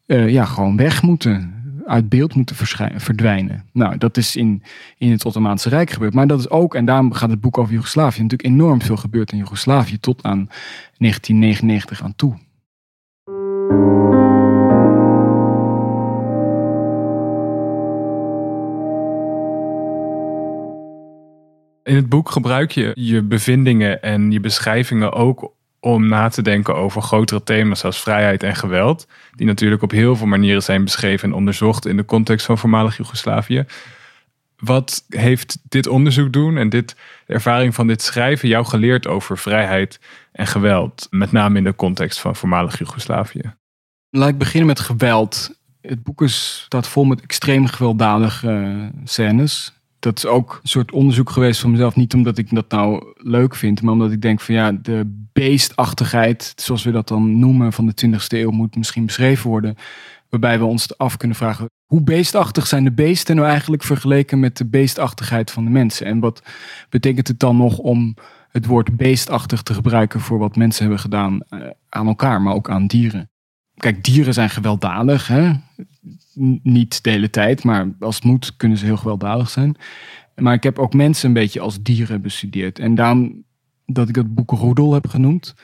[0.06, 2.56] uh, ja, gewoon weg moeten uit beeld moeten
[2.96, 3.64] verdwijnen.
[3.72, 4.62] Nou, dat is in,
[4.98, 6.14] in het Ottomaanse Rijk gebeurd.
[6.14, 9.32] Maar dat is ook, en daarom gaat het boek over Joegoslavië, natuurlijk enorm veel gebeurd
[9.32, 10.48] in Joegoslavië tot aan
[10.98, 12.34] 1999 aan toe.
[21.82, 25.55] In het boek gebruik je je bevindingen en je beschrijvingen ook
[25.86, 30.16] om na te denken over grotere thema's als vrijheid en geweld, die natuurlijk op heel
[30.16, 33.64] veel manieren zijn beschreven en onderzocht in de context van voormalig Joegoslavië.
[34.56, 36.96] Wat heeft dit onderzoek doen en dit,
[37.26, 40.00] ervaring van dit schrijven jou geleerd over vrijheid
[40.32, 43.54] en geweld, met name in de context van voormalig Joegoslavië?
[44.10, 45.58] Laat ik beginnen met geweld.
[45.80, 50.92] Het boek is, staat vol met extreem gewelddadige uh, scènes dat is ook een soort
[50.92, 51.96] onderzoek geweest van mezelf.
[51.96, 56.52] Niet omdat ik dat nou leuk vind, maar omdat ik denk van ja, de beestachtigheid,
[56.56, 59.76] zoals we dat dan noemen, van de 20e eeuw moet misschien beschreven worden.
[60.28, 64.56] Waarbij we ons af kunnen vragen, hoe beestachtig zijn de beesten nou eigenlijk vergeleken met
[64.56, 66.06] de beestachtigheid van de mensen?
[66.06, 66.42] En wat
[66.88, 68.14] betekent het dan nog om
[68.48, 72.70] het woord beestachtig te gebruiken voor wat mensen hebben gedaan eh, aan elkaar, maar ook
[72.70, 73.30] aan dieren?
[73.76, 75.26] Kijk, dieren zijn gewelddadig.
[75.26, 75.52] Hè?
[76.62, 79.76] Niet de hele tijd, maar als het moet kunnen ze heel gewelddadig zijn.
[80.34, 82.78] Maar ik heb ook mensen een beetje als dieren bestudeerd.
[82.78, 83.44] En daarom
[83.86, 85.54] dat ik het boek Roedel heb genoemd.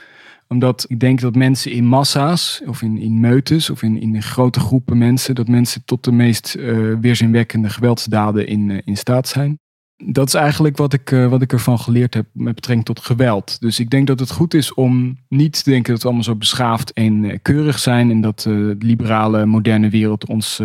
[0.49, 4.61] Omdat ik denk dat mensen in massa's, of in, in meutes, of in, in grote
[4.61, 9.59] groepen mensen, dat mensen tot de meest uh, weerzinwekkende geweldsdaden in, uh, in staat zijn
[10.05, 13.61] dat is eigenlijk wat ik, uh, wat ik ervan geleerd heb met betrekking tot geweld.
[13.61, 16.37] Dus ik denk dat het goed is om niet te denken dat we allemaal zo
[16.37, 18.11] beschaafd en uh, keurig zijn.
[18.11, 20.63] En dat uh, de liberale, moderne wereld ons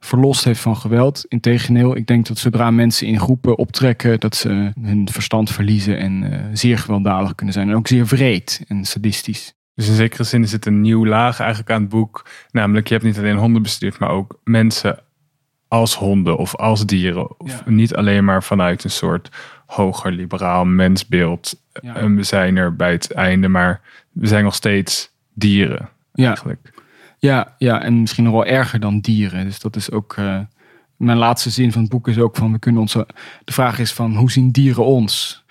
[0.00, 1.24] verlost heeft van geweld.
[1.28, 6.42] Integendeel, ik denk dat zodra mensen in groepen optrekken, dat ze hun verstand verliezen en
[6.52, 7.68] zeer gewelddadig kunnen zijn.
[7.68, 9.54] En ook zeer vreed en sadistisch.
[9.74, 12.28] Dus in zekere zin is het een nieuw laag eigenlijk aan het boek.
[12.50, 14.98] Namelijk, je hebt niet alleen honden bestuurd, maar ook mensen
[15.68, 17.40] als honden of als dieren.
[17.40, 19.30] Of Niet alleen maar vanuit een soort
[19.66, 21.60] hoger liberaal mensbeeld.
[21.72, 23.80] En we zijn er bij het einde, maar
[24.12, 26.26] we zijn nog steeds dieren ja.
[26.26, 26.72] eigenlijk.
[27.18, 29.44] Ja, ja, en misschien nog wel erger dan dieren.
[29.44, 30.16] Dus dat is ook.
[30.18, 30.40] Uh,
[30.96, 32.92] mijn laatste zin van het boek is ook van we kunnen ons.
[33.44, 35.44] De vraag is van hoe zien dieren ons?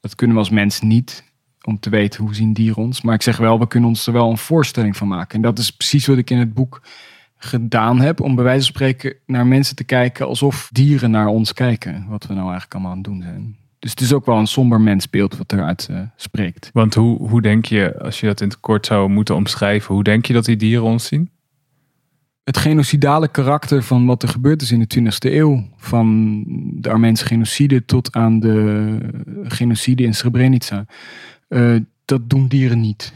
[0.00, 1.32] Dat kunnen we als mensen niet.
[1.66, 3.02] Om te weten hoe zien dieren ons.
[3.02, 5.36] Maar ik zeg wel, we kunnen ons er wel een voorstelling van maken.
[5.36, 6.82] En dat is precies wat ik in het boek
[7.44, 11.52] gedaan heb om bij wijze van spreken naar mensen te kijken alsof dieren naar ons
[11.52, 12.06] kijken.
[12.08, 13.56] Wat we nou eigenlijk allemaal aan het doen zijn.
[13.78, 16.70] Dus het is ook wel een somber mensbeeld wat eruit uh, spreekt.
[16.72, 20.04] Want hoe, hoe denk je, als je dat in het kort zou moeten omschrijven, hoe
[20.04, 21.30] denk je dat die dieren ons zien?
[22.44, 25.68] Het genocidale karakter van wat er gebeurd is in de 20e eeuw.
[25.76, 26.42] Van
[26.80, 28.98] de Armeense genocide tot aan de
[29.42, 30.86] genocide in Srebrenica.
[31.48, 33.12] Uh, dat doen dieren niet.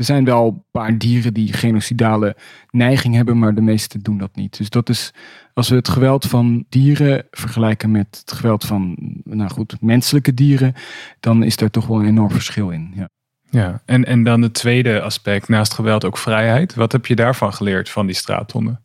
[0.00, 2.36] Er zijn wel een paar dieren die genocidale
[2.70, 4.58] neiging hebben, maar de meeste doen dat niet.
[4.58, 5.12] Dus dat is,
[5.54, 10.74] als we het geweld van dieren vergelijken met het geweld van, nou goed, menselijke dieren,
[11.20, 12.92] dan is daar toch wel een enorm verschil in.
[12.94, 13.08] Ja.
[13.50, 16.74] Ja, en, en dan het tweede aspect, naast geweld ook vrijheid.
[16.74, 18.80] Wat heb je daarvan geleerd van die straathonden?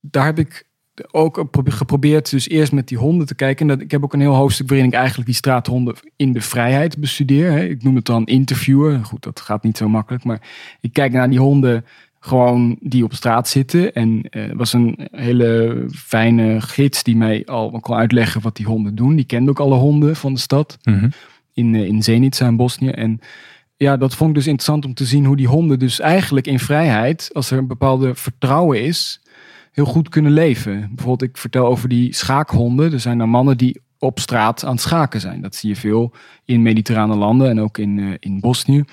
[0.00, 0.66] Daar heb ik
[1.10, 3.66] ook geprobeerd dus eerst met die honden te kijken.
[3.66, 6.98] dat, ik heb ook een heel hoofdstuk waarin ik eigenlijk die straathonden in de vrijheid
[6.98, 7.70] bestudeer.
[7.70, 9.04] Ik noem het dan interviewen.
[9.04, 10.24] Goed, dat gaat niet zo makkelijk.
[10.24, 10.40] Maar
[10.80, 11.84] ik kijk naar die honden
[12.20, 13.92] gewoon die op straat zitten.
[13.94, 18.94] En uh, was een hele fijne gids die mij al kon uitleggen wat die honden
[18.94, 19.16] doen.
[19.16, 20.78] Die kende ook alle honden van de stad.
[20.82, 21.08] Mhm.
[21.52, 22.88] In, uh, in Zenica in Bosnië.
[22.88, 23.20] En
[23.76, 26.58] ja, dat vond ik dus interessant om te zien hoe die honden dus eigenlijk in
[26.58, 29.20] vrijheid, als er een bepaalde vertrouwen is,
[29.76, 30.80] heel goed kunnen leven.
[30.80, 32.92] Bijvoorbeeld, ik vertel over die schaakhonden.
[32.92, 35.40] Er zijn dan mannen die op straat aan het schaken zijn.
[35.40, 38.84] Dat zie je veel in mediterrane landen en ook in, uh, in Bosnië.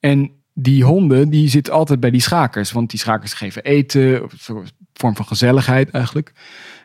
[0.00, 2.72] En die honden, die zitten altijd bij die schakers.
[2.72, 6.32] Want die schakers geven eten, een vorm van gezelligheid eigenlijk.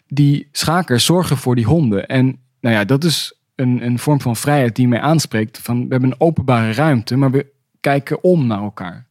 [0.07, 2.07] Die schakers zorgen voor die honden.
[2.07, 2.25] En
[2.61, 5.57] nou ja, dat is een, een vorm van vrijheid die mij aanspreekt.
[5.57, 9.09] Van, we hebben een openbare ruimte, maar we kijken om naar elkaar.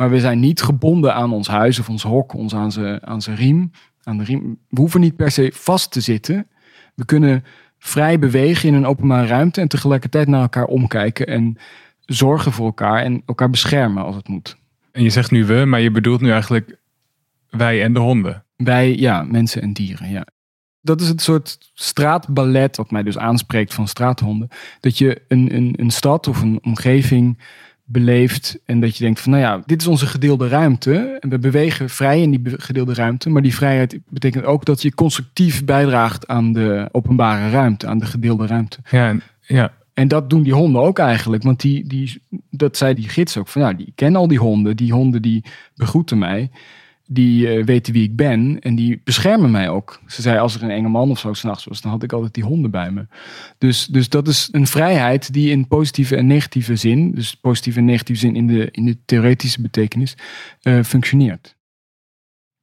[0.00, 3.20] Maar we zijn niet gebonden aan ons huis of ons hok, ons aan zijn aan
[3.20, 3.70] riem,
[4.02, 4.58] aan de riem.
[4.68, 6.46] We hoeven niet per se vast te zitten.
[6.94, 7.44] We kunnen
[7.78, 11.56] vrij bewegen in een openbare ruimte en tegelijkertijd naar elkaar omkijken en
[12.00, 14.56] zorgen voor elkaar en elkaar beschermen als het moet.
[14.92, 16.76] En je zegt nu we, maar je bedoelt nu eigenlijk
[17.50, 18.44] wij en de honden.
[18.56, 20.26] Wij, ja, mensen en dieren, ja.
[20.80, 24.48] Dat is het soort straatballet wat mij dus aanspreekt van straathonden.
[24.80, 27.38] Dat je een, een, een stad of een omgeving
[27.92, 31.38] beleeft en dat je denkt van nou ja, dit is onze gedeelde ruimte en we
[31.38, 36.28] bewegen vrij in die gedeelde ruimte, maar die vrijheid betekent ook dat je constructief bijdraagt
[36.28, 38.78] aan de openbare ruimte, aan de gedeelde ruimte.
[38.90, 39.72] Ja, ja.
[39.94, 43.48] En dat doen die honden ook eigenlijk, want die, die, dat zei die gids ook
[43.48, 46.50] van ja, die kennen al die honden, die honden die begroeten mij
[47.12, 50.00] die uh, weten wie ik ben en die beschermen mij ook.
[50.06, 52.34] Ze zei, als er een enge man of zo s'nachts was, dan had ik altijd
[52.34, 53.06] die honden bij me.
[53.58, 57.84] Dus, dus dat is een vrijheid die in positieve en negatieve zin, dus positieve en
[57.84, 60.16] negatieve zin in de, in de theoretische betekenis,
[60.62, 61.56] uh, functioneert.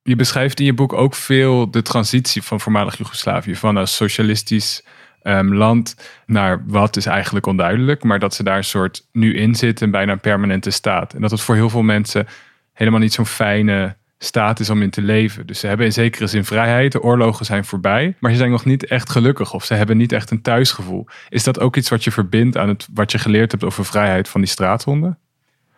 [0.02, 4.86] Je beschrijft in je boek ook veel de transitie van voormalig Joegoslavië, van een socialistisch
[5.24, 9.56] um, land naar wat is eigenlijk onduidelijk, maar dat ze daar een soort nu in
[9.56, 11.14] zitten, bijna permanente staat.
[11.14, 12.28] En dat het voor heel veel mensen
[12.74, 15.48] helemaal niet zo'n fijne staat is om in te leven.
[15.48, 18.66] Dus ze hebben in zekere zin vrijheid, de oorlogen zijn voorbij, maar ze zijn nog
[18.66, 21.06] niet echt gelukkig of ze hebben niet echt een thuisgevoel.
[21.30, 24.30] Is dat ook iets wat je verbindt aan het, wat je geleerd hebt over vrijheid
[24.30, 25.18] van die straathonden?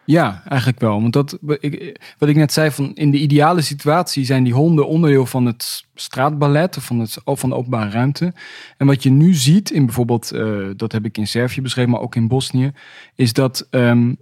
[0.06, 1.02] Ja, eigenlijk wel.
[1.02, 4.88] Want dat, ik, wat ik net zei, van in de ideale situatie zijn die honden
[4.88, 8.34] onderdeel van het straatballet of van, het, van de openbare ruimte.
[8.78, 12.02] En wat je nu ziet in bijvoorbeeld, uh, dat heb ik in Servië beschreven, maar
[12.02, 12.72] ook in Bosnië,
[13.16, 14.18] is dat um,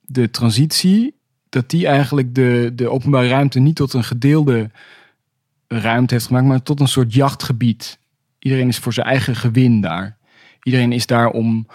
[0.00, 1.19] de transitie
[1.50, 4.70] dat die eigenlijk de, de openbare ruimte niet tot een gedeelde
[5.68, 7.98] ruimte heeft gemaakt, maar tot een soort jachtgebied.
[8.38, 10.16] Iedereen is voor zijn eigen gewin daar.
[10.62, 11.66] Iedereen is daar om.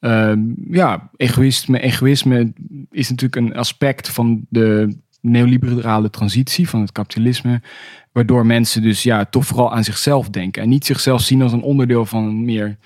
[0.00, 0.32] Uh,
[0.70, 2.52] ja, egoïsme, egoïsme
[2.90, 7.62] is natuurlijk een aspect van de neoliberale transitie, van het kapitalisme.
[8.12, 10.62] Waardoor mensen dus ja, toch vooral aan zichzelf denken.
[10.62, 12.76] En niet zichzelf zien als een onderdeel van een meer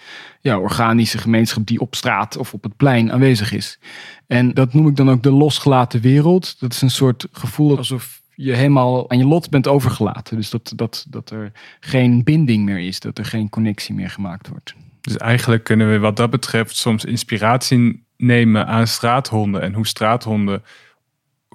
[0.41, 3.79] ja, organische gemeenschap die op straat of op het plein aanwezig is.
[4.27, 6.61] En dat noem ik dan ook de losgelaten wereld.
[6.61, 10.37] Dat is een soort gevoel alsof je helemaal aan je lot bent overgelaten.
[10.37, 14.49] Dus dat, dat, dat er geen binding meer is, dat er geen connectie meer gemaakt
[14.49, 14.75] wordt.
[15.01, 20.63] Dus eigenlijk kunnen we wat dat betreft soms inspiratie nemen aan straathonden en hoe straathonden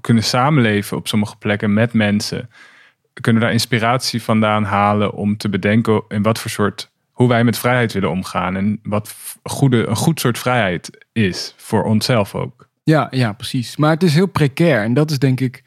[0.01, 2.49] kunnen samenleven op sommige plekken met mensen.
[3.13, 7.43] We kunnen daar inspiratie vandaan halen om te bedenken in wat voor soort hoe wij
[7.43, 12.69] met vrijheid willen omgaan en wat goede, een goed soort vrijheid is voor onszelf ook.
[12.83, 13.77] Ja, ja, precies.
[13.77, 15.63] Maar het is heel precair en dat is denk ik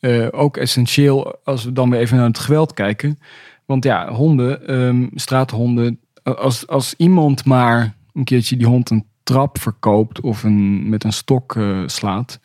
[0.00, 3.18] uh, ook essentieel als we dan weer even naar het geweld kijken.
[3.64, 9.60] Want ja, honden, um, straathonden, als, als iemand maar een keertje die hond een trap
[9.60, 12.40] verkoopt of een, met een stok uh, slaat,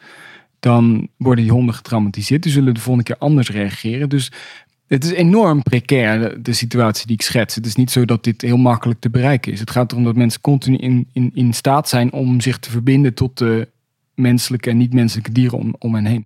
[0.66, 2.44] dan worden die honden getraumatiseerd.
[2.44, 4.10] Die zullen de volgende keer anders reageren.
[4.10, 4.32] Dus
[4.88, 7.56] het is enorm precair, de situatie die ik schets.
[7.56, 9.60] Het is niet zo dat dit heel makkelijk te bereiken is.
[9.60, 13.14] Het gaat erom dat mensen continu in, in, in staat zijn om zich te verbinden
[13.14, 13.70] tot de
[14.16, 16.26] menselijke en niet-menselijke dieren om, om hen heen.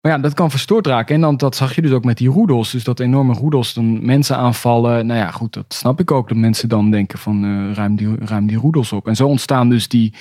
[0.00, 1.14] Maar ja, dat kan verstoord raken.
[1.14, 2.70] En dan, dat zag je dus ook met die roedels.
[2.70, 5.06] Dus dat enorme roedels dan mensen aanvallen.
[5.06, 6.28] Nou ja, goed, dat snap ik ook.
[6.28, 9.06] Dat mensen dan denken van uh, ruim, die, ruim die roedels op.
[9.06, 10.14] En zo ontstaan dus die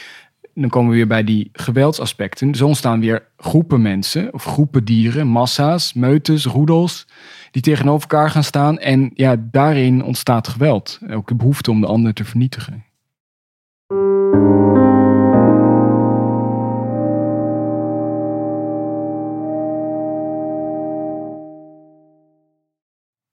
[0.53, 2.55] dan komen we weer bij die geweldsaspecten.
[2.55, 7.07] Zo ontstaan weer groepen mensen of groepen dieren, massa's, meutes, roedels,
[7.51, 8.79] die tegenover elkaar gaan staan.
[8.79, 10.99] En ja, daarin ontstaat geweld.
[11.09, 12.83] Ook de behoefte om de ander te vernietigen.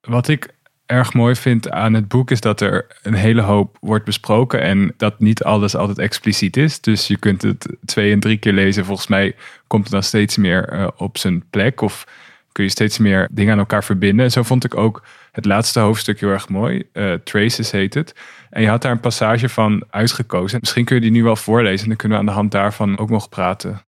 [0.00, 0.57] Wat ik
[0.88, 4.94] erg mooi vind aan het boek is dat er een hele hoop wordt besproken en
[4.96, 6.80] dat niet alles altijd expliciet is.
[6.80, 8.84] Dus je kunt het twee en drie keer lezen.
[8.84, 9.34] Volgens mij
[9.66, 12.06] komt het dan steeds meer uh, op zijn plek of
[12.52, 14.30] kun je steeds meer dingen aan elkaar verbinden.
[14.30, 16.82] Zo vond ik ook het laatste hoofdstuk heel erg mooi.
[16.92, 18.14] Uh, Traces heet het.
[18.50, 20.58] En je had daar een passage van uitgekozen.
[20.60, 22.98] Misschien kun je die nu wel voorlezen en dan kunnen we aan de hand daarvan
[22.98, 23.87] ook nog praten.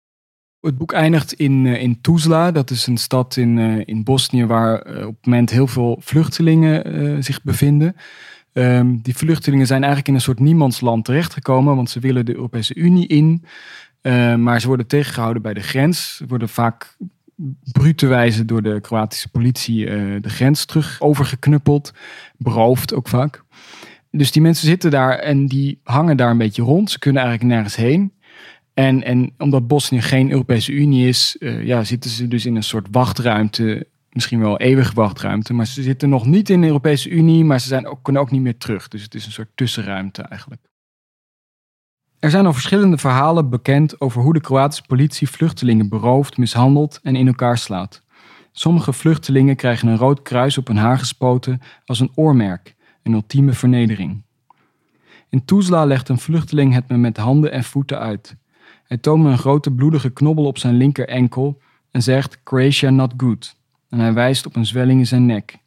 [0.63, 2.51] Het boek eindigt in, uh, in Tuzla.
[2.51, 5.97] Dat is een stad in, uh, in Bosnië waar uh, op het moment heel veel
[6.01, 7.95] vluchtelingen zich bevinden.
[8.53, 12.75] Um, die vluchtelingen zijn eigenlijk in een soort niemandsland terechtgekomen, want ze willen de Europese
[12.75, 13.43] Unie in.
[14.41, 16.15] maar ze worden tegengehouden bij de grens.
[16.15, 16.97] Ze worden vaak
[17.71, 19.85] brute wijze door de Kroatische politie
[20.19, 21.93] de grens terug overgeknuppeld.
[22.37, 23.43] Beroofd ook vaak.
[24.11, 26.91] Dus die mensen zitten daar en die hangen daar een beetje rond.
[26.91, 28.12] Ze kunnen eigenlijk nergens heen.
[28.73, 32.63] En, en omdat Bosnië geen Europese Unie is, uh, ja, zitten ze dus in een
[32.63, 33.87] soort wachtruimte.
[34.09, 35.53] Misschien wel eeuwige wachtruimte.
[35.53, 38.31] Maar ze zitten nog niet in de Europese Unie, maar ze zijn ook, kunnen ook
[38.31, 38.87] niet meer terug.
[38.87, 40.61] Dus het is een soort tussenruimte eigenlijk.
[42.19, 47.15] Er zijn al verschillende verhalen bekend over hoe de Kroatische politie vluchtelingen berooft, mishandelt en
[47.15, 48.03] in elkaar slaat.
[48.51, 53.53] Sommige vluchtelingen krijgen een rood kruis op hun haar gespoten als een oormerk, een ultieme
[53.53, 54.23] vernedering.
[55.29, 58.35] In Tuzla legt een vluchteling het me met handen en voeten uit.
[58.83, 61.61] Hij toont me een grote bloedige knobbel op zijn linker enkel
[61.91, 63.55] en zegt Croatia not good.
[63.89, 65.57] En hij wijst op een zwelling in zijn nek.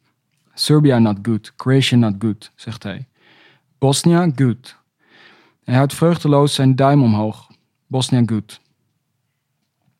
[0.53, 3.07] Serbia not good, Croatia not good, zegt hij.
[3.77, 4.77] Bosnia good.
[5.63, 7.51] Hij houdt vreugdeloos zijn duim omhoog.
[7.87, 8.61] Bosnia good.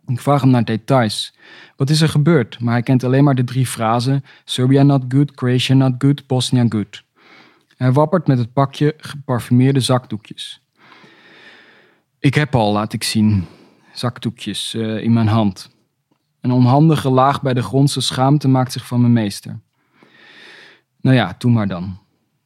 [0.05, 1.36] Ik vraag hem naar details.
[1.76, 2.59] Wat is er gebeurd?
[2.59, 6.65] Maar hij kent alleen maar de drie frasen: Serbia not good, Croatia not good, Bosnia
[6.70, 7.03] good.
[7.78, 10.61] Hij wappert met het pakje geparfumeerde zakdoekjes.
[12.20, 13.45] Ik heb al, laat ik zien,
[13.93, 15.70] zakdoekjes uh, in mijn hand.
[16.41, 19.59] Een onhandige laag bij de grondse schaamte maakt zich van mijn meester.
[21.01, 21.97] Nou ja, doe maar dan.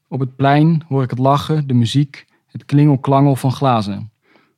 [0.07, 4.11] Op het plein hoor ik het lachen, de muziek, het klingelklangel van glazen.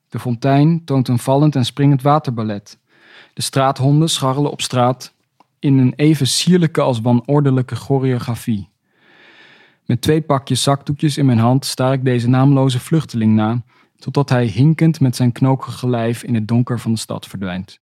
[0.09, 2.79] De fontein toont een vallend en springend waterballet.
[3.33, 5.13] De straathonden scharrelen op straat
[5.59, 8.69] in een even sierlijke als wanordelijke choreografie.
[9.85, 13.63] Met twee pakjes zakdoekjes in mijn hand staar ik deze naamloze vluchteling na,
[14.03, 17.79] totdat hij hinkend met zijn knokige lijf in het donker van de stad verdwijnt.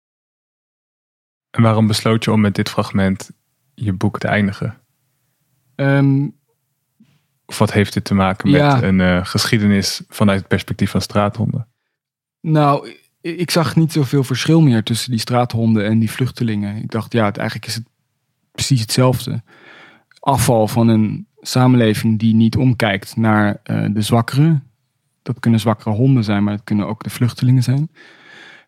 [1.51, 3.31] En waarom besloot je om met dit fragment
[3.75, 4.79] je boek te eindigen?
[5.77, 6.37] Um,
[7.47, 11.69] of wat heeft dit te maken met een uh, geschiedenis vanuit het perspectief van straathonden?
[12.41, 16.77] Nou, ik zag niet zoveel verschil meer tussen die straathonden en die vluchtelingen.
[16.77, 17.87] Ik dacht, ja, het, eigenlijk is het
[18.53, 19.43] precies hetzelfde.
[20.21, 24.74] Afval van een samenleving die niet omkijkt naar uh, de zwakkeren.
[25.25, 27.91] Dat kunnen zwakkere honden zijn, maar dat kunnen ook de vluchtelingen zijn.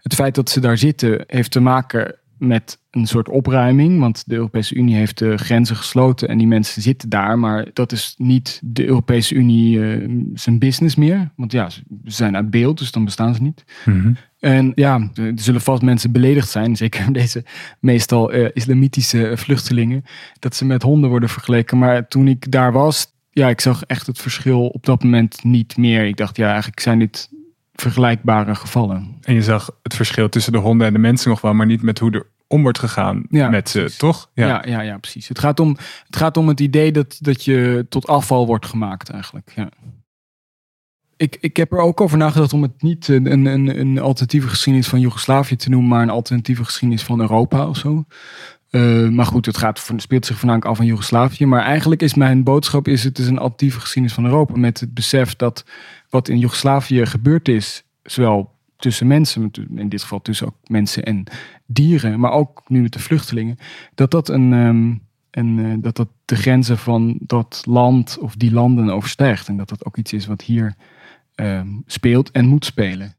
[0.02, 4.00] Het feit dat ze daar zitten heeft te maken met een soort opruiming.
[4.00, 7.38] Want de Europese Unie heeft de grenzen gesloten en die mensen zitten daar.
[7.38, 11.30] Maar dat is niet de Europese Unie uh, zijn business meer.
[11.36, 13.64] Want ja, ze zijn uit beeld, dus dan bestaan ze niet.
[13.84, 14.12] Mhm.
[14.38, 16.76] En ja, er zullen vast mensen beledigd zijn.
[16.86, 17.44] Zeker deze
[17.80, 20.04] meestal uh, islamitische vluchtelingen.
[20.38, 21.78] Dat ze met honden worden vergeleken.
[21.78, 25.76] Maar toen ik daar was, ja, ik zag echt het verschil op dat moment niet
[25.76, 26.04] meer.
[26.06, 27.30] Ik dacht, ja, eigenlijk zijn dit
[27.72, 29.16] vergelijkbare gevallen.
[29.22, 31.82] En je zag het verschil tussen de honden en de mensen nog wel, maar niet
[31.82, 34.30] met hoe er om wordt gegaan met ze, toch?
[34.34, 34.46] Ja.
[34.46, 34.62] ja.
[34.66, 35.28] Ja, ja, precies.
[35.28, 35.68] Het gaat om
[36.06, 39.52] het, gaat om het idee dat, dat je tot afval wordt gemaakt eigenlijk.
[39.54, 39.68] Ja.
[41.16, 44.88] Ik, ik heb er ook over nagedacht om het niet een, een, een alternatieve geschiedenis
[44.88, 48.04] van Joegoslavië te noemen, maar een alternatieve geschiedenis van Europa of zo.
[48.70, 51.46] Uh, maar goed, het gaat, speelt zich voornamelijk af van Joegoslavië.
[51.46, 54.56] Maar eigenlijk is mijn boodschap is, het is een alternatieve geschiedenis van Europa.
[54.56, 55.64] Met het besef dat
[56.10, 61.24] wat in Joegoslavië gebeurd is, zowel tussen mensen, in dit geval tussen ook mensen en
[61.66, 63.58] dieren, maar ook nu met de vluchtelingen,
[63.94, 68.52] dat dat, een, um, een, uh, dat, dat de grenzen van dat land of die
[68.52, 69.48] landen overstijgt.
[69.48, 70.74] En dat dat ook iets is wat hier
[71.34, 73.14] um, speelt en moet spelen.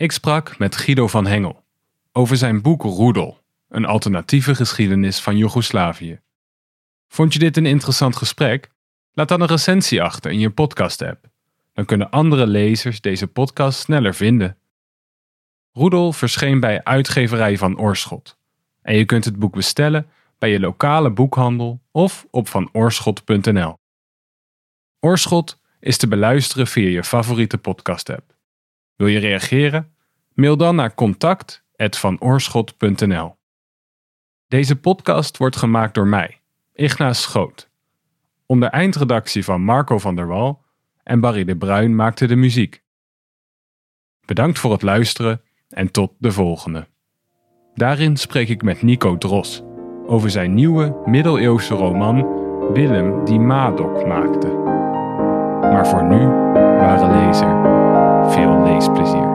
[0.00, 1.64] Ik sprak met Guido van Hengel
[2.12, 6.20] over zijn boek Roedel, een alternatieve geschiedenis van Joegoslavië.
[7.08, 8.70] Vond je dit een interessant gesprek?
[9.12, 11.28] Laat dan een recensie achter in je podcast-app.
[11.72, 14.58] Dan kunnen andere lezers deze podcast sneller vinden.
[15.72, 18.38] Roedel verscheen bij uitgeverij van Oorschot.
[18.82, 20.06] En je kunt het boek bestellen
[20.38, 23.78] bij je lokale boekhandel of op vanoorschot.nl.
[25.00, 28.38] Oorschot is te beluisteren via je favoriete podcast-app.
[29.00, 29.92] Wil je reageren?
[30.34, 33.36] Mail dan naar contact@vanoorschot.nl.
[34.48, 36.40] Deze podcast wordt gemaakt door mij,
[36.74, 37.70] Ignaas Schoot.
[38.46, 40.62] Onder eindredactie van Marco van der Wal
[41.02, 42.82] en Barry de Bruin maakte de muziek.
[44.26, 46.88] Bedankt voor het luisteren en tot de volgende.
[47.74, 49.62] Daarin spreek ik met Nico Dros
[50.06, 52.38] over zijn nieuwe middeleeuwse roman
[52.72, 54.48] Willem die Madok maakte.
[55.60, 56.26] Maar voor nu,
[56.56, 57.79] ware lezer,
[58.30, 59.28] veel leesplezier.